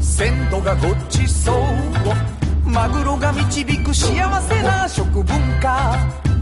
[0.00, 5.26] 鮮度がごちそうマグロが導く幸せな食文
[5.60, 6.35] 化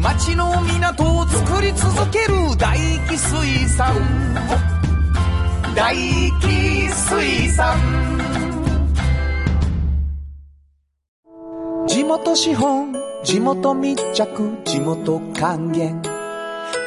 [0.00, 2.78] 町の港を作り続ける大
[3.08, 3.94] 気水産。
[5.74, 5.96] 大
[6.40, 7.76] 気水産。
[11.88, 16.02] 地元資本地元密着地元還元。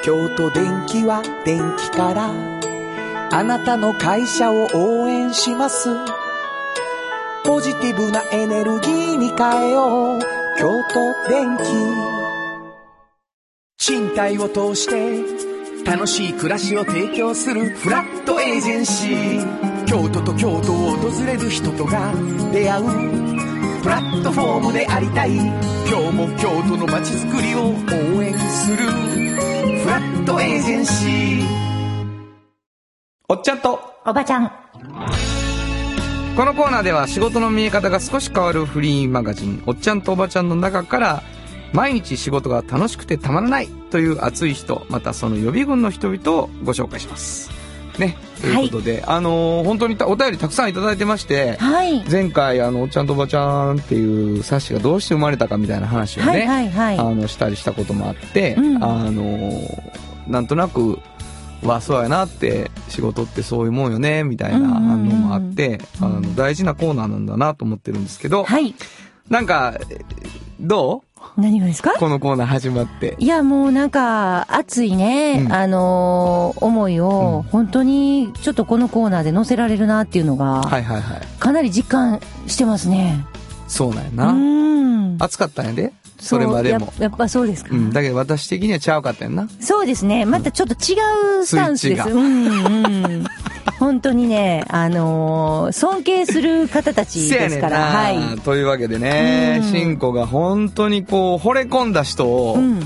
[0.03, 2.31] 京都電気は電気から
[3.31, 5.89] あなたの会社を応援します。
[7.43, 10.19] ポジティブなエネルギーに変えよう。
[10.57, 12.18] 京都電気
[13.89, 19.85] 賃貸を通して楽しい暮らしを提供するフラットエージェンシー。
[19.87, 22.13] 京都と京都を訪れる人とが
[22.53, 22.85] 出会う
[23.81, 25.31] プラットフォームでありたい。
[25.31, 25.47] 今
[25.87, 31.47] 日も京都の街づくりを応援するフラットエージェンシー。
[33.27, 34.51] おっちゃんと、おばちゃん。
[36.35, 41.23] このコーナーでは仕事の見え方が少し変わるフリーマガジン、おっちゃんとおばちゃんの中から、
[41.73, 47.51] 毎日仕事が楽しくてたまらないという熱い人、またその予備軍の人々をご紹介します。
[47.99, 48.17] ね。
[48.41, 52.03] ということで、あのー本当にたお便りたくさんいただいてまして、はい。
[52.09, 56.97] 前回、あの、おっちゃんとおばちゃんっていう冊子がどうして生まれたかみたいな話をね、はいはいはい。
[56.97, 59.61] あの、したりしたこともあって、うんあの、
[60.27, 60.99] なんとなく、
[61.61, 68.73] わ、そうやなって、仕事ってそういうもんよね、みたいなうんうんうん反応もあって、あの、大事なコーナーなんだなと思ってるんですけど、はい。
[69.29, 69.77] なんか、
[70.59, 71.03] ど
[71.37, 71.93] 何がですか？
[71.93, 73.15] うこのコーナー始まって。
[73.19, 81.21] いや、もうなんか、熱いね、うんあのー思いを、本当に、ちょっとこのコーナーで載せられるなっていうのが、はいはいはい。
[81.39, 83.25] かなり実感してますね。
[83.67, 84.31] そうなんやうな。
[84.33, 85.17] ん。
[85.19, 86.87] 暑かったんやで、それまでも。
[86.97, 87.69] ややっぱそうですか？
[87.71, 89.47] うん、だけど私的にはちゃうかったやんな。
[89.61, 90.25] そうですね。
[90.25, 90.95] またちょっと違
[91.41, 92.03] うスタンスです。
[92.03, 93.25] スイッチがうんうん。
[93.79, 97.79] 本当にね、あのー尊敬する方たちですから。
[97.79, 98.39] はい。
[98.41, 102.79] というわけでね、うんしんこが本当にこう、惚れ込んだ人を、うん。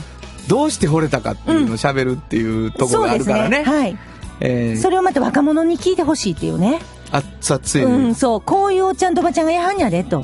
[0.47, 3.59] どうして惚れたかっていうのを喋るっていうところがあるからね。
[3.59, 3.63] ね。
[3.63, 3.97] はい。
[4.39, 6.79] えーそれをまた若者に聞いてほしいっていうね。
[7.11, 8.41] 熱々に、うん、そう。
[8.41, 10.23] こういうおっちゃんとおばちゃんがやはんやで、と。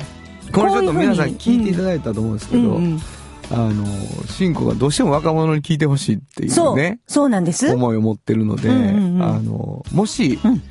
[0.52, 3.00] これちょっと皆さん聞いていただいたと思うんですけど、うんうん
[3.50, 3.86] あの、
[4.26, 7.00] しんこがどうしても若者に聞いてほしいっていそううね、。
[7.06, 7.72] そうなんです。
[7.72, 10.62] 思いを持ってるので、うんうんうんあの、もし、うん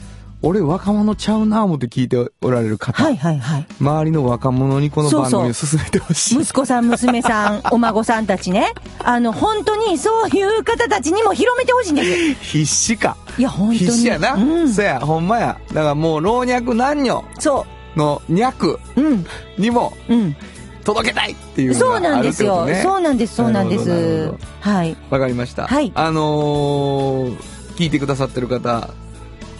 [0.41, 3.65] 俺若者ちゃうな思って聞いておられる方、はいはいはい。
[3.81, 6.41] 周りの若者にこの番組を進めてほしい。
[6.41, 8.73] 息子さん、娘さん、 お孫さんたちね。
[8.99, 12.41] あの、本当にそういう方たちにも広めてほしいんです。
[12.41, 13.17] 必死か。
[13.37, 13.79] いや、本当に。
[13.79, 14.35] 必死やな。
[14.35, 14.73] うん。
[14.73, 15.57] そや、ほんまや。
[15.73, 17.65] だからもう老若男女そ
[17.97, 19.01] の脈う。
[19.01, 19.25] うん。
[19.57, 20.35] にもうん。
[20.93, 22.67] 届けたいっていうのそうがあるなんですよ。
[22.81, 24.33] そうなんです、そうなんです。
[24.61, 24.97] はい。
[25.09, 25.67] わかりました。
[25.67, 28.89] はいあのー聞いてくださってる方、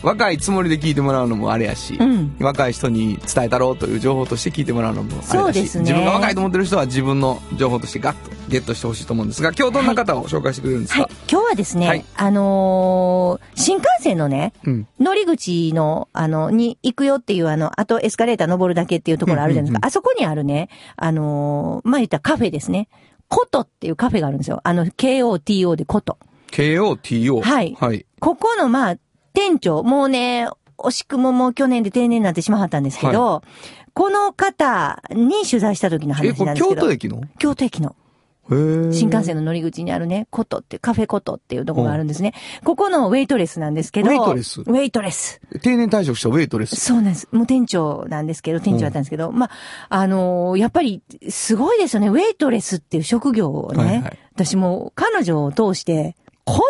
[0.02, 11.12] 若いつもりで聞いてもらうのもあれやし、うん若い人に伝えたろうという情報として聞いてもらうのもあれだし、そうですね自分が若いと思ってる人は自分の情報としてガッとゲットしてほしいと思うんですが、今日どんな方を紹介してくれるんですか、はい。
[11.30, 14.88] 今日はですね、はいあのー新幹線のね、うん。
[15.00, 19.80] 乗り口の、あの、に行くよっていう、あの、あとエスカレーター登るだけっていうところあるじゃないですか。
[19.80, 22.88] うんうんうんあそこにあるね、あのーまあ、言ったらカフェですね。
[23.28, 24.62] コトっていうカフェがあるんですよ。
[24.64, 26.18] あの、KOTO でコト。
[26.52, 27.42] KOTO。
[27.42, 28.06] はいはい。
[28.20, 28.96] ここの、まあ、
[29.34, 33.44] 店長、もうね、惜しくももう去年で定年になってしまったんですけど、
[33.94, 36.82] この方に取材した時のえ、話なんですけど。
[36.82, 37.24] 京都駅の？
[37.38, 37.96] 京都駅の
[38.50, 42.34] 新幹線の乗り口にあるね、コトって、カフェコトっていうところがあるんですね。
[42.64, 44.10] ここのウェイトレスなんですけど。
[44.10, 45.40] ウェイトレスウェイトレス。
[45.62, 46.76] 定年退職したウェイトレス。
[46.78, 47.28] そうなんです。
[47.32, 49.52] もう店長なんですけど、店長だったんですけど、まあ、
[49.90, 52.08] あのーやっぱり、すごいですよね。
[52.08, 56.16] ウェイトレスっていう職業をね、はいはい私も彼女を通して、
[56.46, 56.64] こんな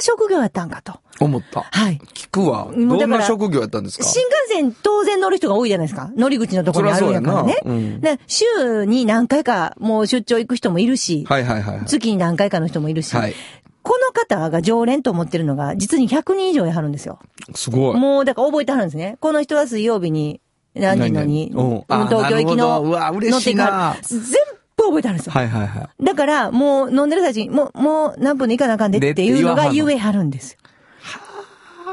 [0.00, 1.00] 職業やったんかと。
[1.20, 1.62] 思った。
[1.62, 2.00] はい。
[2.14, 2.68] 聞くわ。
[2.72, 4.04] どんな職業やったんですか？
[4.04, 6.10] 新幹線当然乗る人が多いじゃないですか。
[6.16, 7.60] 乗り口のところにあるんやからね。
[7.64, 11.86] うんで週に何回かもう出張行く人もいるし、はいはいはいはい。
[11.86, 13.34] 月に何回かの人もいるし、はい。
[13.82, 17.20] この方が常連と思ってるのが、実に100人以上やはるんですよ。
[17.54, 17.96] すごい。
[17.98, 19.16] もう、だから覚えてはるんですね。
[19.20, 20.42] この人は水曜日に、
[20.74, 24.57] 何時のに、東京行きの、乗っていかはる全部
[24.88, 25.32] 覚えてはるんですよ。
[25.32, 26.04] はいはいはい。
[26.04, 30.58] だから、もう飲んでる最中に、もう、もう何分で行かなあかんでっていうのが言えはるんですよ。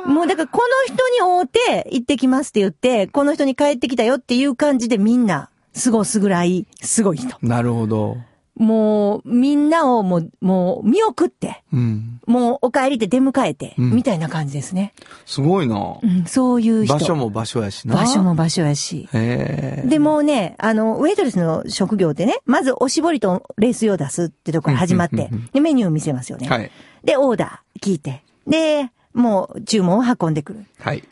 [0.06, 5.50] もうだからこの人に会うて行ってきますって言って、この人に帰ってきたよっていう感じでみんな
[5.84, 7.36] 過ごすぐらいすごい人。
[7.42, 8.18] なるほど。
[8.56, 12.22] もうみんなをもう、もう見送って、うん。
[12.26, 14.94] もうお帰りで出迎えて、うんみたいな感じですね。
[15.26, 16.06] すごいなう。
[16.08, 16.94] ん、そういう人。
[16.94, 17.96] 場所も場所やしな。
[17.96, 18.24] 場所。
[18.24, 19.10] も場所やし。
[19.12, 26.48] で、もうね、あの、ウェイトレスの職業ってね、まずおしぼりとレース用出すってとこから始まってで、メニューを見せますよね。
[26.48, 26.72] はい。
[27.04, 30.66] で、オーダー聞いて、で、もう注文を運んでくる。
[30.80, 31.02] はい。
[31.02, 31.08] で、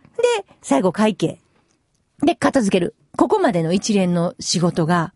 [0.62, 1.39] 最後会計。
[2.22, 2.96] で、片付ける。
[3.18, 5.14] ここまでの一連の仕事が、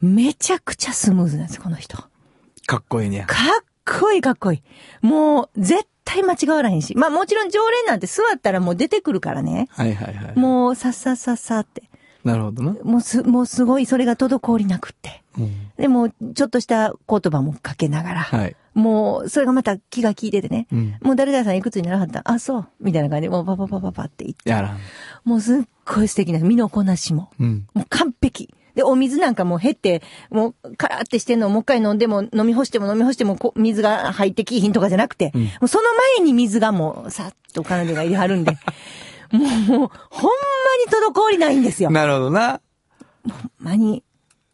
[0.00, 1.96] めちゃくちゃスムーズなんですよ、この人。
[1.96, 2.08] か
[2.66, 3.26] かっこいいね。
[3.26, 3.26] っ
[4.00, 4.62] こいいかっこいい。
[5.06, 6.96] もう、絶対間違わらへんし。
[6.96, 9.68] まあもちろん常連なんて座ったらもう出てくるからね。
[9.70, 10.38] はいはいはい。
[10.38, 11.84] もう、さっさっさっさって。
[12.24, 12.72] なるほどな。
[12.82, 15.22] もうす、もうすごいそれが滞りなくって。
[15.38, 15.70] うん。
[15.76, 18.20] でも、ちょっとした言葉もかけながら。
[18.22, 18.56] はい。
[18.74, 20.66] もう、それがまた気が利いててね。
[20.72, 22.22] うんもう誰々さんいくつにならはった？
[22.24, 22.68] あ、そう。
[22.80, 24.50] みたいな感じで、もうパパパパパって言って。
[24.50, 24.78] やらん。
[25.24, 27.30] もうすっごい素敵な身のこなしも。
[27.38, 27.66] うん。
[27.72, 28.52] もう完璧。
[28.76, 35.84] で、お水なんかもう減って、もうカラーってしてんのをもう一回飲んでも飲み干しても飲み干してもこ水が入ってきひんとかじゃなくて、うんもうその
[36.18, 38.52] 前に水がもうさっと彼女が入れはるんで、
[39.32, 39.90] もう、ほんまに
[41.14, 41.90] 滞りないんですよ。
[41.90, 42.60] なるほどな。
[43.28, 44.04] ほんまに。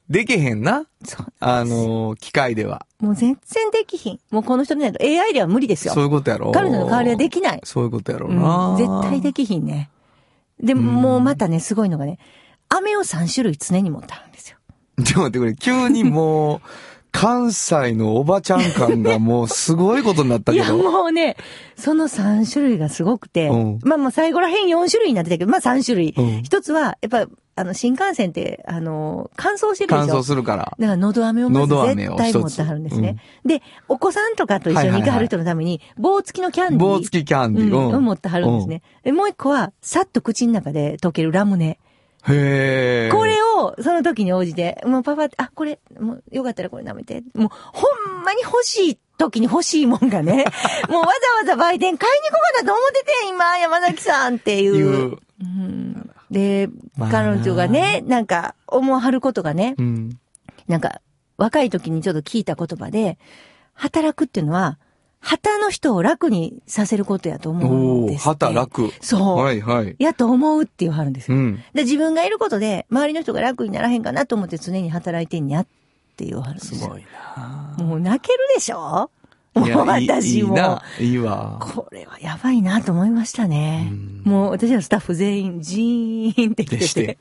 [0.09, 0.87] できへんな。
[1.05, 1.27] そう。
[1.41, 2.87] あのー、機械では。
[3.01, 4.20] もう全然できひん。
[4.31, 5.95] もうこの人でないと AI では無理ですよ。
[5.95, 6.53] そういうことやろ。
[6.53, 7.61] 彼女の代わりはできない。
[7.64, 8.77] そういうことやろううんな。
[8.79, 9.91] 絶対できひんね。
[10.61, 12.18] でも、もうまたね、すごいのがね、
[12.77, 14.57] 飴を3種類常に持ってあるんですよ。
[15.05, 15.55] ちょっと待ってくれ。
[15.55, 16.61] 急にもう、
[17.14, 20.79] 関西のおばちゃん感がもうすごいことになったいや、けど。
[20.79, 21.37] もうね、
[21.77, 26.14] その3種類がすごくて、うんまあもう最後らへん4種類になってたけど、まあ3種類。
[26.16, 30.07] うん一つは、やっぱ、あの、新幹線って、あの、乾燥してるでしょ？
[30.09, 30.62] 乾燥するから。
[30.62, 33.18] だから、喉飴をまず喉飴を絶対持ってはるんですね。
[33.45, 36.81] で、お子さんとかと一緒に行かはる人のために、棒付きのキャンディー。
[36.81, 37.77] 棒付きキャンディー。
[37.77, 38.81] うん、うんを持ってはるんですね。
[39.03, 41.79] で、もう一個は、さっと口の中で溶けるラムネ。
[42.29, 43.11] へえ。
[43.11, 47.23] これを、その時に応じて、もうパパって、あ、これ、もう、よかったらこれ舐めて。
[47.35, 47.87] もう、ほ
[48.20, 50.45] んまに欲しい時に欲しいもんがね、
[50.89, 51.07] もうわ
[51.47, 54.73] ざわざ売店買いに行こうかなと思ってて、今、山崎さんっていう。
[54.73, 55.18] 言う。
[55.41, 60.18] うんで、まあ彼女がね、なんか、思わはることがね、うん。
[60.66, 61.03] なんか、
[61.37, 63.18] 若い時にちょっと聞いた言葉で、
[63.75, 64.79] 働くっていうのは、
[65.25, 68.45] 旗の人を楽にさせることやと思うんですって。
[68.45, 68.91] 働く。
[69.01, 69.39] そう。
[69.39, 69.95] はいはい。
[69.99, 71.39] やと思うって言わはるんですよ。
[71.39, 71.57] うん。
[71.75, 75.66] で、自分がいることで、周りの人が楽にならへんかなと思って常に働いてんやっ
[76.16, 76.81] て言わはるんですよ。
[76.81, 77.05] すごい
[77.37, 79.11] なもう泣けるでしょ？
[79.55, 80.57] もう私も。
[80.57, 80.83] いいな。
[80.99, 81.59] いいわ。
[81.61, 84.23] これはやばいなと思いましたねうん。
[84.25, 87.18] もう私はスタッフ全員ジーンって来てて。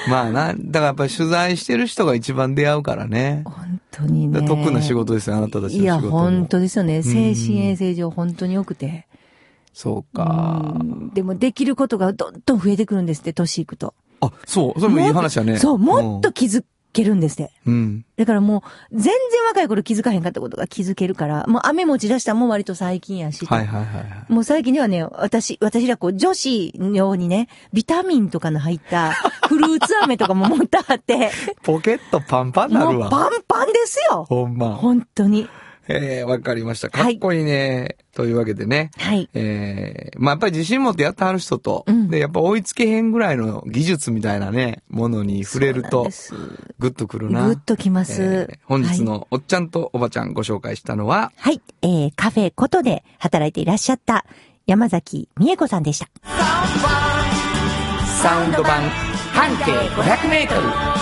[0.08, 3.42] まあな、だからやっぱり取材してる人が一番出会うからね。
[3.44, 4.42] 本当にね。
[4.42, 5.98] 得な仕事ですよ、あなたたちの仕いや。
[5.98, 7.02] 本当ですよね。
[7.02, 9.06] 精神衛生上本当に良くて。
[9.72, 10.74] そうか。
[10.80, 13.94] うんでもできることがどんどん増えてくるんですって、年いくと。
[14.20, 15.56] あ、そう、それもいい話やね。
[15.58, 16.62] そう、もっと気づ
[16.98, 17.52] けるんですって。
[17.66, 18.04] うん。
[18.16, 19.14] だからもう、全然
[19.48, 23.46] 若い頃気づかへんかったことが気づけるから、もう雨持ち出したのも割と最近やし。
[23.46, 24.32] はいはいはいはい。
[24.32, 29.12] もう最近にはね、私、私らこう、女子のようにね、ビタミンとかの入った
[29.48, 31.30] フルーツ飴とかも持ってあって、
[31.62, 32.92] ポケットパンパンなるわ。
[32.92, 34.74] もうパンパンですよほんま。
[34.74, 35.48] 本当に。
[35.88, 36.90] えー、 わかりました。
[36.90, 37.96] かっこいいね。
[38.14, 38.90] というわけでね。
[38.98, 39.28] はい。
[39.34, 46.34] えー、まあ、やっぱり自信持ってやってはる人と、うんで、やっぱ追いつけへんぐらいの技術みたいなね、ものに触れると、そうなんです
[46.78, 47.46] グッとくるな。
[47.46, 51.60] グッときますえー本日はいのおっちゃんとおばちゃんご紹介したのは、はい。
[51.82, 54.26] えー、カフェことで働いていらっしゃった
[54.66, 56.08] 山崎美恵子さんでした。
[58.22, 58.82] サウンド版
[59.32, 60.97] 半径500メートル。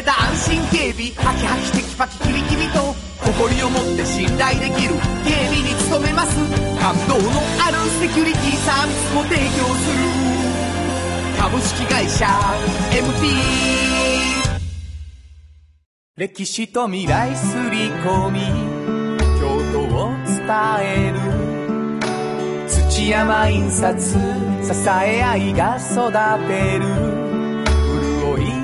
[0.00, 1.12] れた安心警備。
[1.12, 2.80] ハキハキテキパキキビキビと
[3.20, 4.94] 誇りを持って信頼できる
[5.24, 6.36] 警備に努めます。
[6.80, 7.28] 感動の
[7.60, 9.44] あるセキュリティサービスも提供
[9.76, 10.00] する。
[11.38, 12.26] 株式会社
[12.90, 13.28] MT
[16.16, 18.40] 歴史と未来すり込み
[19.40, 20.46] 京都を伝
[20.80, 22.68] える。
[22.68, 24.16] 土山印刷支
[24.88, 26.10] え合いが育
[26.48, 27.19] てる。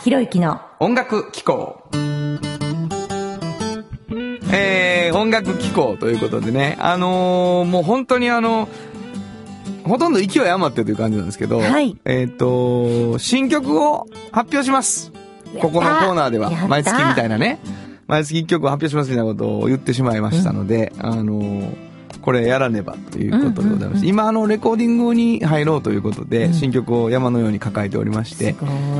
[0.00, 1.84] 田博之の音楽機構。
[4.52, 8.68] えー、音楽機構ということでね、あのーもう本当にあの、
[9.84, 11.98] ほとんど勢い余ってるという感じなんですけど、はい。
[12.06, 15.12] えっ、と、新曲を発表します。
[15.60, 16.50] ここのコーナーでは。
[16.68, 17.58] 毎月みたいなね、
[18.06, 21.89] 毎月1曲を発表しますみたいなことを言ってしまいましたので、あのー
[22.22, 24.06] これやらねばということでございます。
[24.06, 28.54] 今、あの、レコーディングに入ろうということで、新曲を山のように抱えておりまして。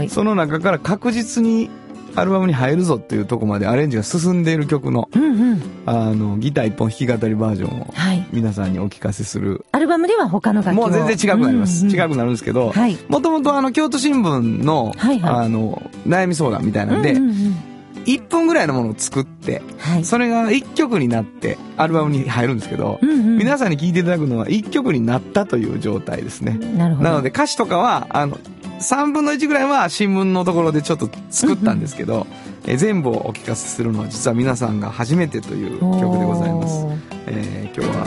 [0.08, 1.70] その中から確実に
[2.16, 5.62] アルバムに入るぞっていうとこまでアレンジが進んでいる曲の、うんうん。
[5.86, 8.26] あの、ギター一本弾き語りバージョンをはい。
[8.32, 9.64] 皆さんにお聞かせする。
[9.72, 11.84] アルバムでは他の楽器もう全然違くなります。
[11.84, 17.69] うんうん違くなるんですけどはい、もともとあの、京都新聞の、はいはいあの、悩み相談みたいなんでうん、うんうん
[18.14, 20.04] 1分ぐらいのものを作って、はい。
[20.04, 26.58] それが1曲になってアルバムに入るんですけど、うんうん皆さんに聴いていただくのは1曲になったという状態ですね。
[26.76, 27.08] なるほど。
[27.08, 28.38] なので歌詞とかは、あの、
[28.80, 32.26] 3分の1ぐらいは新聞のところでちょっと作ったんですけど、
[32.66, 36.86] えー全部をお聞かせするのは実は皆さんが初めてという曲でございます。
[37.26, 38.06] えー今日は、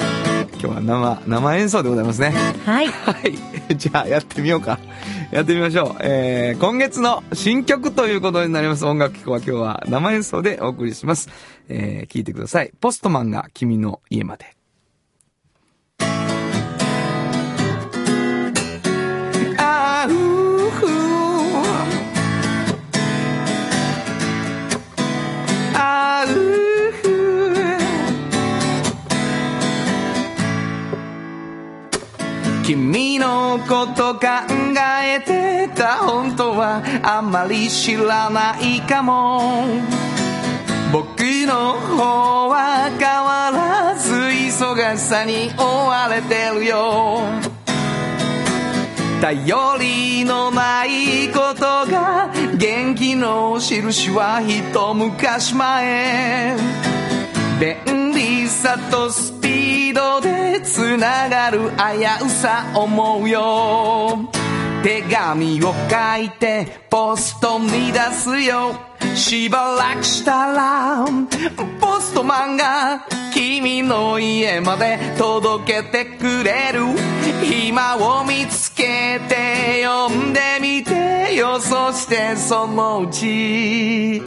[0.51, 2.33] 今日は生、生演奏でございますね。
[2.65, 2.87] はい。
[3.05, 3.15] は
[3.69, 3.75] い。
[3.77, 4.79] じゃあやってみようか。
[5.31, 6.01] やってみましょう。
[6.01, 8.85] えー今月の新曲ということになります。
[8.85, 11.29] 音楽機構は今日は生演奏でお送りします。
[11.69, 12.71] えー聞いてください。
[12.79, 14.52] ポストマンが君の家まで。
[32.63, 34.25] 君のこと考
[35.03, 39.65] えてた本当はあんまり知らないかも。
[40.93, 47.23] 僕の方は変わらず忙しさに追われてるよ。
[49.19, 56.55] 頼りのないことが元気の印は一昔前。
[57.59, 60.32] 便利さとスピードで
[60.63, 64.29] つながる危うさ思うよ。
[64.83, 68.75] 手紙を書いてポストに出すよ。
[69.15, 71.05] しばらくしたら
[71.79, 76.81] ポストマンが君の家まで届けてくれる。
[77.43, 81.59] 暇を見つけて読んでみてよ。
[81.59, 84.21] そしてそのうち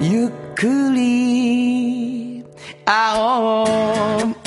[0.00, 2.44] ゆっくり
[2.84, 4.41] 会おう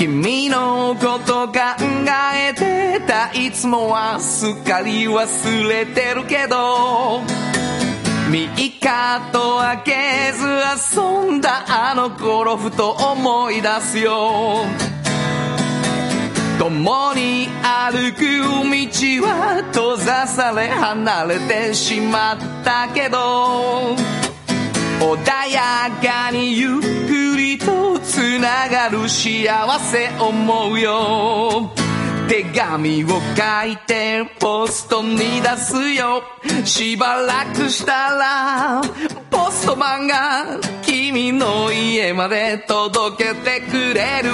[0.00, 1.58] 君のこと考
[2.34, 7.20] えてたいつもはすっかり忘れてるけど
[8.30, 8.48] ミ
[8.82, 10.46] カと開けず
[10.96, 14.64] 遊んだあの頃ふと思い出すよ。
[16.60, 23.96] 共に歩く道は閉ざされ離れてしまったけど
[25.00, 29.48] 穏やかにゆっくりとつながる幸
[29.78, 31.72] せ思うよ。
[32.28, 36.22] 手紙を書いてポストに出すよ。
[36.66, 38.82] しばらくしたら
[39.30, 40.46] ポストマンが
[40.82, 44.30] 君の家まで届けてくれる。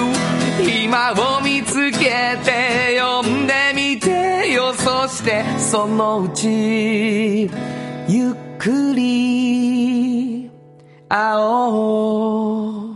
[0.84, 4.72] 今を見つけて読んでみてよ。
[4.74, 7.42] そしてそのうち
[8.08, 10.50] ゆっくり
[11.08, 12.95] 会おう。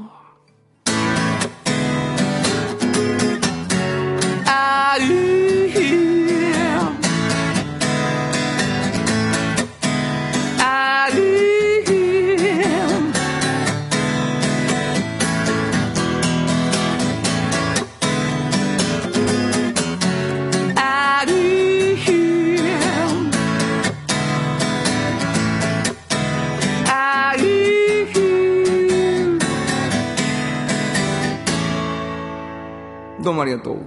[33.30, 33.78] どうもありがとう。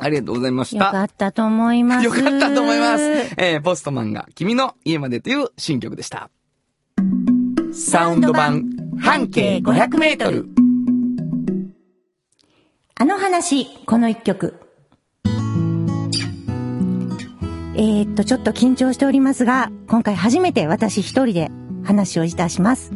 [0.00, 1.02] ありがとうございましよかた。
[1.04, 2.04] ったと思います。
[2.04, 3.04] よかったと思います。
[3.36, 6.30] えー、ポストマンが君の家までという新曲でした。
[7.72, 8.64] サウンド版
[9.00, 10.48] 半径500メートル。
[12.96, 14.58] あの話、この一曲。
[17.76, 21.52] えー、っと、ちょっと緊張しておりますが、今回初めて私一人で
[21.84, 22.90] 話をいたします。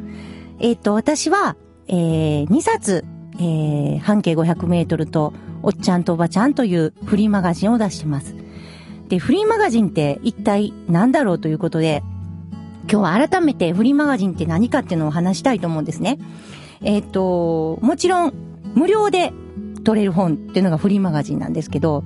[0.58, 1.56] えー、っと、私は、
[1.86, 3.04] えー、2冊、
[3.42, 5.32] えー、半径500メートルと、
[5.62, 8.36] おっちゃんとおばちゃんというフリーマガジンを出してます。
[9.08, 12.02] で、フリーマガジンって一体何だろうということで、
[12.90, 16.18] 今日は改めてフリーマガジンって何かっていうのを話したいと思うんですね。
[16.82, 18.32] えーっと、もちろん、
[18.74, 19.32] 無料で
[19.84, 22.04] 取れる本っていうのがフリーマガジンなんですけど、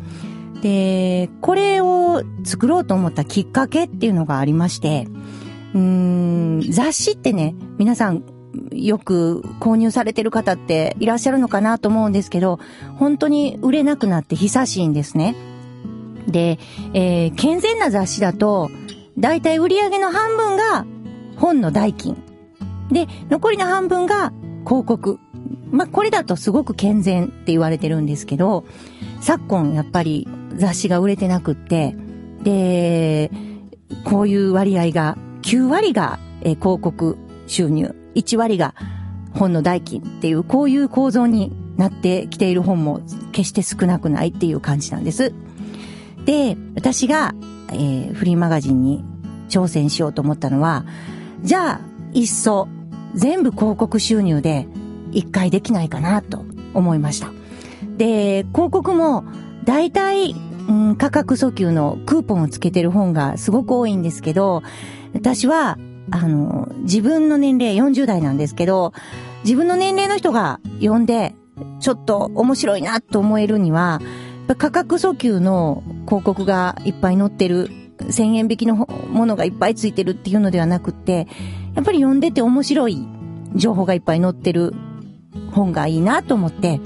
[0.63, 5.07] で、これを作ろうと思ったきっかけっていうのがありまして、
[5.75, 8.23] うーん、雑誌ってね、皆さん
[8.73, 12.59] よく購入されてる方っていらっしゃるのかなと思うんですけど、
[12.97, 15.35] 本当に売れなくなって久しいんですね。
[16.27, 16.59] で、
[16.95, 18.71] えー健全な雑誌だと、
[19.19, 20.87] だいたい売り上げの半分が
[21.37, 22.17] 本の代金。
[22.91, 24.33] で、残りの半分が
[24.65, 25.19] 広告。
[25.71, 28.65] まあ、これだとすごく健全って言われてるんですけど、
[29.21, 31.97] 昨今やっぱり雑誌が売れてなくって、
[32.43, 33.31] で、
[34.05, 38.75] こういう割合が、9割が、えー広告収入、1割が
[39.33, 43.01] 本の代金っていう、こういう構造になってきている本も
[43.33, 45.33] 決して少なくないっていう感じなんです。
[46.25, 47.35] で、私が、
[47.71, 49.05] えーフリーマガジンに
[49.49, 50.85] 挑戦しようと思ったのは、
[51.43, 51.81] じゃあ、
[52.13, 52.69] いっそ、
[53.15, 54.67] 全部広告収入で
[55.13, 56.45] 一回できないかなと
[56.75, 57.31] 思いました。
[57.97, 59.25] で、広告も、
[59.65, 60.35] 大体、
[60.69, 64.63] うん、価格訴求のクーポンをつけてる本がすごく多いんですけど、
[65.13, 65.79] 私は、
[66.11, 68.93] あの、自分の年齢40代なんですけど、
[69.45, 71.35] 自分の年齢の人が読んで、
[71.81, 74.07] ちょっと面白いなと思えるには、や
[74.45, 81.27] っぱ価格訴求の広告がいっぱい載ってる、1000円引きのものがいっぱいついてるっていうのではなくって、
[81.75, 83.07] やっぱり読んでて面白い
[83.55, 84.75] 情報がいっぱい載ってる
[85.53, 86.81] 本がいいなと思って、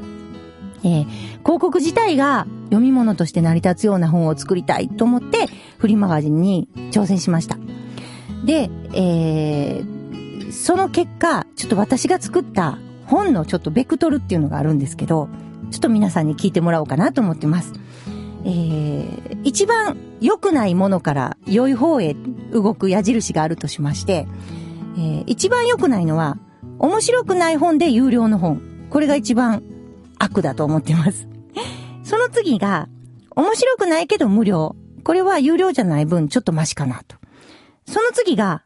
[0.82, 5.46] えー広告自体が読み物として成り立つような本を作りたいと思って、
[5.78, 7.56] フリーマガジンに挑戦しました。
[8.44, 10.00] で、えー
[10.52, 12.76] その結果、ちょっと私が作った
[13.06, 15.28] 本のちょっとベクトルっていうのがあるんですけど、
[15.70, 17.72] ちょっと皆さんに聞いてもらおうかなと思ってます。
[18.44, 22.14] えー一番良くないものから良い方へ
[22.52, 24.26] 動く矢印があるとしまして、
[24.96, 26.36] えー一番良くないのは、
[26.78, 28.60] 面白くない本で有料の本。
[28.90, 29.62] これが一番
[30.18, 31.28] 悪だと思ってます。
[32.02, 32.88] その次が、
[33.36, 34.74] 面白くないけど無料。
[35.04, 37.19] これは有料じゃない分ちょっとマシかなと。
[37.90, 38.62] その次が、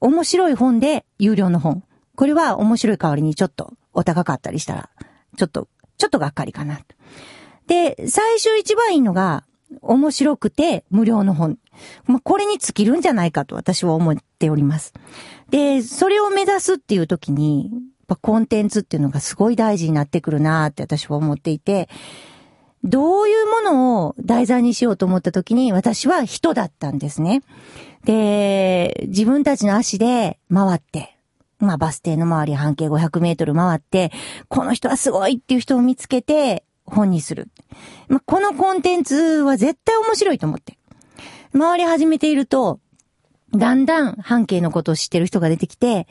[0.00, 1.84] 面白い本で有料の本。
[2.16, 4.88] これは面白い代わりにちょっとお高かったりしたら、
[5.36, 6.80] ちょっと、ちょっとがっかりかな。
[7.66, 9.44] で、最終一番いいのが、
[9.82, 11.58] 面白くて無料の本。
[12.06, 14.94] まあ、これに尽きるんじゃないかと私は思っております。
[15.50, 21.90] で、それを目指すっていう時に、やっぱコンテンツっていうのがすごい大事になってくるなって私は思っていて、
[22.82, 27.42] どういうものを題材にしようと思った時に私は人だったんですね。
[28.04, 31.16] で、自分たちの足で回って、
[31.58, 34.12] まあバス停の周り半径500メートル回って、
[34.48, 37.48] この人はすごいっていう人を見つけて本にする。
[38.08, 40.78] まあ、このコンテンツは絶対面白いと思って。
[41.56, 42.80] 回り始めていると、
[43.54, 46.08] だんだん半径のことを知ってる人が出てきて、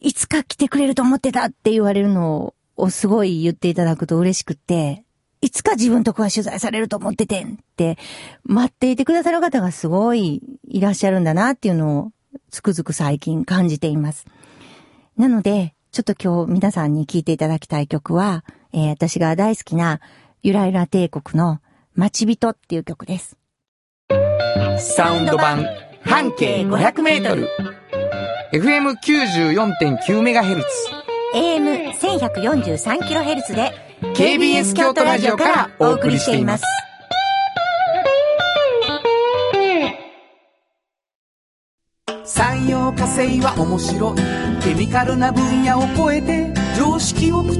[0.00, 5.03] いつか来てくれると思ってたって言われるのをすごい言っていただくと嬉しくって、
[5.44, 7.98] いつか自分とこは取材されると思っててんって、
[8.44, 12.12] 待っていてくださる方がすごいいらっしゃるんだなっていうのを
[12.50, 14.24] つくづく最近感じています。
[15.18, 18.42] なので、ちょっと今日皆さんに聴いていただきたい曲は、
[18.72, 20.00] えー私が大好きな
[20.42, 21.60] ゆらゆら帝国の
[21.94, 23.36] 待ち人っていう曲です。
[24.78, 25.66] サウンド版
[26.00, 27.50] 半径500メートル。
[28.54, 30.64] FM94.9MHz。
[31.34, 36.64] AM1143kHz で KBS 京都ラジオからお送りしています。
[42.24, 44.16] 産業化成は面白い。
[44.62, 47.52] ケミカルな分野を超えて常識を覆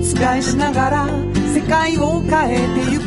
[0.42, 1.06] しながら
[1.54, 3.04] 世界を変えてゆく。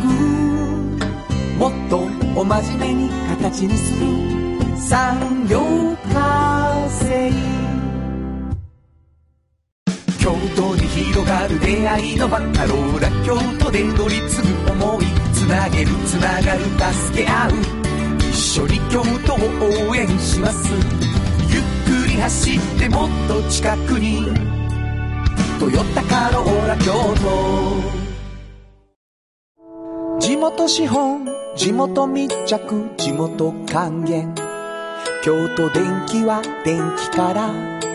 [1.57, 1.97] もっと
[2.39, 3.09] お真面目に
[3.39, 4.07] 形にする。
[4.77, 5.59] 産業
[6.13, 7.66] 化成。
[10.27, 17.51] 京都に広がる出会いのバカローラ京都で乗り継ぐ思いつなげるつながる助け合う
[18.19, 19.37] 一緒に京都を
[19.89, 20.69] 応援します。
[21.49, 21.63] ゆっ
[22.03, 24.25] くり走ってもっと近くに
[25.61, 26.91] 「トヨタカローラ京
[27.23, 27.79] 都」
[30.19, 31.25] 地元資本
[31.55, 34.35] 地元密着地元還元。
[35.23, 37.86] 京都電気は電気から。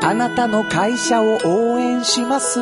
[0.00, 2.60] あなたの会社を応援します。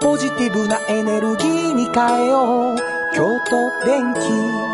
[0.00, 2.76] ポジティブなエネルギーに変えよう。
[3.14, 4.73] 京都電気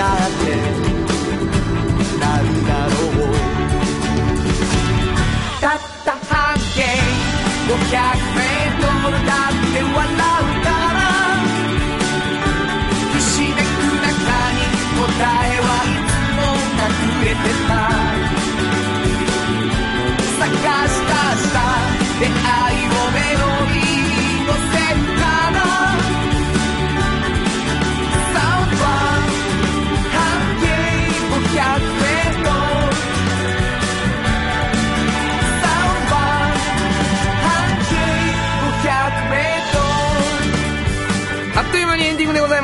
[0.00, 0.44] だって
[2.18, 3.28] なんだろう。
[5.60, 6.80] たった半径
[7.68, 7.76] 500
[8.34, 10.16] メートルだって笑う
[10.64, 11.04] から
[13.12, 13.60] ひしめく
[14.00, 14.08] 中
[14.56, 14.58] に
[14.96, 16.40] 答えはいつも
[16.80, 17.99] 隠れてた。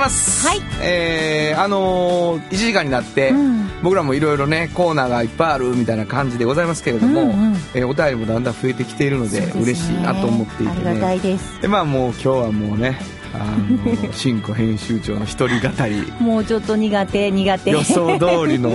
[0.06, 0.46] ます。
[0.46, 0.60] はい。
[0.80, 11.22] えー、あのー、1時間になって、うん僕らもいろいろね、コーナーがいっぱいあるみたいな感じでございますけれども、うんうんえーお便りもだんだん増えてきているので、ですね嬉しいなと思っていてありがたいね。
[11.22, 11.60] です。
[11.60, 12.98] で、まあもう今日はもうね、
[13.34, 17.70] あの、 新庫編集長の一人語り、もうちょっと苦手、苦手。
[17.70, 18.70] 予想通りの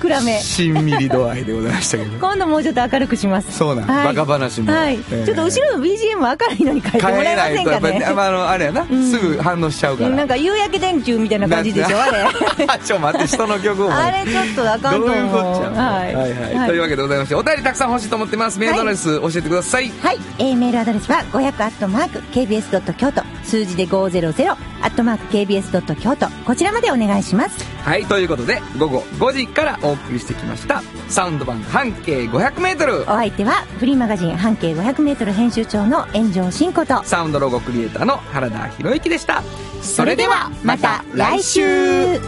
[0.00, 0.38] 暗め。
[0.40, 2.18] しんみり度合いでございましたけど。
[2.18, 3.52] 今度もうちょっと明るくします。
[3.52, 4.72] そうなん、はいバカ話も。
[4.72, 4.94] はい。
[4.94, 8.12] えーちょっと後ろの BGM 明るいのに変えてもらえませんかね。
[8.14, 10.10] まあ、あの、あれやな、んすぐ反応しちゃうから。
[10.10, 12.78] なんか夕焼け電球みたいな感じでしょ、あれ。
[12.84, 13.92] ちょ、待って、人の曲を。
[13.92, 15.08] あれちょっとあかんと思う。
[15.08, 15.82] どういうこっちゃ。
[15.82, 16.14] はい。
[16.14, 16.68] はいはい。
[16.68, 18.58] というわけでございまして、お便りたくさん欲しいと思ってます。
[18.58, 19.90] メールアドレス教えてください。
[20.02, 20.18] はい。
[20.38, 27.64] えーメールアドレスは500アットマーク KBS ドット京都数字で500アットマーク KBS ドット京都こちらまでお願いします。
[27.82, 30.82] はい、ということで、午後5時からお送りしてきました。
[31.08, 33.00] サウンド版半径500メートル。
[33.02, 37.02] お相手はフリーマガジン半径500メートル編集長の炎上真子と。
[37.04, 39.42] サウンドロゴクリエイターの原田博之でした。
[39.80, 42.20] それでは、また来週サ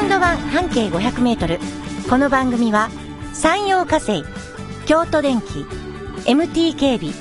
[0.00, 1.60] ウンド版半径500メートル
[2.08, 2.90] この番組は
[3.32, 4.24] 山陽火星
[4.86, 5.64] 京都電機
[6.24, 7.14] MT 警備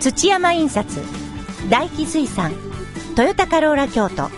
[0.00, 1.19] 土山印刷
[1.68, 2.52] 大気水産
[3.16, 4.28] トヨタカローラ京都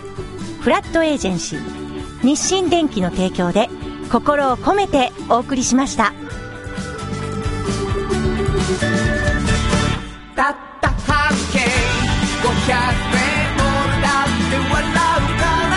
[0.61, 1.59] フラットエージェンシー
[2.23, 3.69] 日清電機の提供で
[4.11, 6.13] 心を込めてお送りしました。
[10.35, 12.49] たった半径500
[13.19, 13.63] 円も
[14.01, 14.93] らって笑う
[15.39, 15.75] から」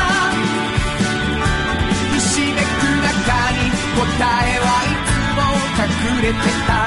[2.15, 3.59] 「ひしめく中に
[3.97, 4.07] 答
[4.45, 5.41] えはいつも
[6.15, 6.86] 隠れてた。